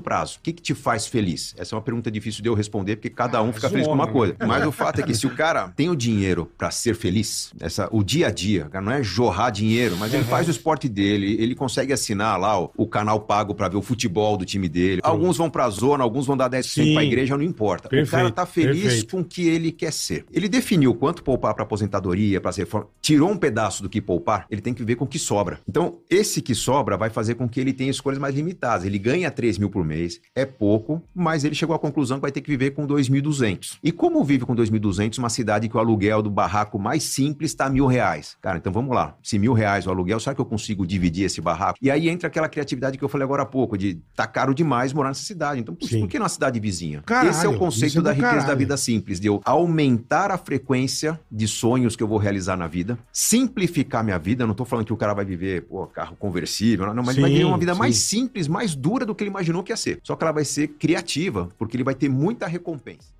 prazo. 0.00 0.38
O 0.38 0.42
que, 0.42 0.52
que 0.52 0.62
te 0.62 0.74
faz 0.74 1.06
feliz? 1.06 1.54
Essa 1.58 1.74
é 1.74 1.76
uma 1.76 1.82
pergunta 1.82 2.10
difícil 2.10 2.42
de 2.42 2.48
eu 2.48 2.54
responder, 2.54 2.96
porque 2.96 3.10
cada 3.10 3.42
um 3.42 3.52
fica 3.52 3.68
feliz 3.68 3.86
com 3.86 3.92
zona, 3.92 4.04
uma 4.04 4.12
coisa. 4.12 4.36
Mas 4.46 4.66
o 4.66 4.72
fato 4.72 5.00
é 5.00 5.02
que 5.02 5.14
se 5.14 5.26
o 5.26 5.30
cara 5.34 5.68
tem 5.76 5.88
o 5.88 5.96
dinheiro 5.96 6.50
pra 6.58 6.70
ser 6.70 6.94
feliz, 6.94 7.52
essa, 7.60 7.88
o 7.92 8.02
dia 8.02 8.28
a 8.28 8.30
dia, 8.30 8.64
cara, 8.70 8.84
não 8.84 8.92
é 8.92 9.02
jorrar 9.02 9.50
dinheiro, 9.50 9.96
mas 9.98 10.12
ele 10.12 10.20
Uhum. 10.22 10.28
faz 10.28 10.46
o 10.48 10.50
esporte 10.50 10.88
dele, 10.88 11.36
ele 11.40 11.54
consegue 11.54 11.92
assinar 11.92 12.38
lá 12.38 12.60
o, 12.60 12.70
o 12.76 12.86
canal 12.86 13.20
pago 13.20 13.54
pra 13.54 13.68
ver 13.68 13.76
o 13.76 13.82
futebol 13.82 14.36
do 14.36 14.44
time 14.44 14.68
dele. 14.68 15.00
Alguns 15.02 15.36
vão 15.36 15.48
pra 15.48 15.68
zona, 15.70 16.04
alguns 16.04 16.26
vão 16.26 16.36
dar 16.36 16.50
10% 16.50 16.62
Sim. 16.84 16.94
pra 16.94 17.04
igreja, 17.04 17.36
não 17.36 17.44
importa. 17.44 17.86
o 17.88 17.90
Perfeito, 17.90 18.10
cara 18.10 18.30
tá 18.30 18.44
feliz 18.46 18.82
perfeito. 18.82 19.10
com 19.16 19.20
o 19.22 19.24
que 19.24 19.48
ele 19.48 19.72
quer 19.72 19.92
ser. 19.92 20.24
Ele 20.32 20.48
definiu 20.48 20.94
quanto 20.94 21.22
poupar 21.22 21.54
pra 21.54 21.62
aposentadoria, 21.64 22.40
pra 22.40 22.50
reforma, 22.50 22.86
tirou 23.00 23.30
um 23.30 23.36
pedaço 23.36 23.82
do 23.82 23.88
que 23.88 24.00
poupar, 24.00 24.46
ele 24.50 24.60
tem 24.60 24.74
que 24.74 24.84
ver 24.84 24.96
com 24.96 25.04
o 25.04 25.08
que 25.08 25.18
sobra. 25.18 25.58
Então, 25.68 25.98
esse 26.10 26.42
que 26.42 26.54
sobra 26.54 26.96
vai 26.96 27.08
fazer 27.10 27.29
com 27.34 27.48
que 27.48 27.60
ele 27.60 27.72
tenha 27.72 27.90
escolhas 27.90 28.18
mais 28.18 28.34
limitadas. 28.34 28.84
Ele 28.84 28.98
ganha 28.98 29.30
3 29.30 29.58
mil 29.58 29.70
por 29.70 29.84
mês, 29.84 30.20
é 30.34 30.44
pouco, 30.44 31.02
mas 31.14 31.44
ele 31.44 31.54
chegou 31.54 31.74
à 31.74 31.78
conclusão 31.78 32.18
que 32.18 32.22
vai 32.22 32.32
ter 32.32 32.40
que 32.40 32.50
viver 32.50 32.70
com 32.70 32.86
2.200. 32.86 33.78
E 33.82 33.92
como 33.92 34.22
vive 34.24 34.44
com 34.44 34.54
2.200 34.54 35.18
uma 35.18 35.28
cidade 35.28 35.68
que 35.68 35.76
o 35.76 35.80
aluguel 35.80 36.22
do 36.22 36.30
barraco 36.30 36.78
mais 36.78 37.02
simples 37.02 37.50
está 37.50 37.68
mil 37.68 37.86
reais? 37.86 38.36
Cara, 38.40 38.58
então 38.58 38.72
vamos 38.72 38.94
lá. 38.94 39.16
Se 39.22 39.38
mil 39.38 39.52
reais 39.52 39.86
o 39.86 39.90
aluguel, 39.90 40.20
será 40.20 40.34
que 40.34 40.40
eu 40.40 40.44
consigo 40.44 40.86
dividir 40.86 41.24
esse 41.24 41.40
barraco? 41.40 41.78
E 41.80 41.90
aí 41.90 42.08
entra 42.08 42.28
aquela 42.28 42.48
criatividade 42.48 42.98
que 42.98 43.04
eu 43.04 43.08
falei 43.08 43.24
agora 43.24 43.42
há 43.42 43.46
pouco, 43.46 43.76
de 43.76 43.98
tá 44.14 44.26
caro 44.26 44.54
demais 44.54 44.92
morar 44.92 45.08
nessa 45.08 45.22
cidade. 45.22 45.60
Então, 45.60 45.76
Sim. 45.80 46.00
por 46.00 46.08
que 46.08 46.18
numa 46.18 46.28
cidade 46.28 46.58
vizinha? 46.60 47.02
Caralho, 47.04 47.30
esse 47.30 47.44
é 47.44 47.48
o 47.48 47.52
isso 47.52 47.58
conceito 47.58 47.98
é 47.98 48.02
da 48.02 48.12
riqueza 48.12 48.34
da 48.34 48.40
caralho. 48.40 48.58
vida 48.58 48.76
simples, 48.76 49.20
de 49.20 49.26
eu 49.26 49.40
aumentar 49.44 50.30
a 50.30 50.38
frequência 50.38 51.18
de 51.30 51.46
sonhos 51.46 51.96
que 51.96 52.02
eu 52.02 52.08
vou 52.08 52.18
realizar 52.18 52.56
na 52.56 52.66
vida, 52.66 52.98
simplificar 53.12 54.04
minha 54.04 54.18
vida. 54.18 54.42
Eu 54.42 54.46
não 54.46 54.54
tô 54.54 54.64
falando 54.64 54.86
que 54.86 54.92
o 54.92 54.96
cara 54.96 55.14
vai 55.14 55.24
viver, 55.24 55.62
pô, 55.62 55.86
carro 55.86 56.16
conversível, 56.16 56.92
não, 56.94 57.02
mas 57.02 57.09
ele 57.12 57.20
vai 57.20 57.30
Sim, 57.30 57.36
viver 57.36 57.46
uma 57.46 57.58
vida 57.58 57.74
mais 57.74 57.96
sim. 57.96 58.20
simples, 58.20 58.48
mais 58.48 58.74
dura 58.74 59.04
do 59.06 59.14
que 59.14 59.24
ele 59.24 59.30
imaginou 59.30 59.62
que 59.62 59.72
ia 59.72 59.76
ser. 59.76 60.00
Só 60.02 60.16
que 60.16 60.24
ela 60.24 60.32
vai 60.32 60.44
ser 60.44 60.68
criativa, 60.68 61.48
porque 61.58 61.76
ele 61.76 61.84
vai 61.84 61.94
ter 61.94 62.08
muita 62.08 62.46
recompensa. 62.46 63.19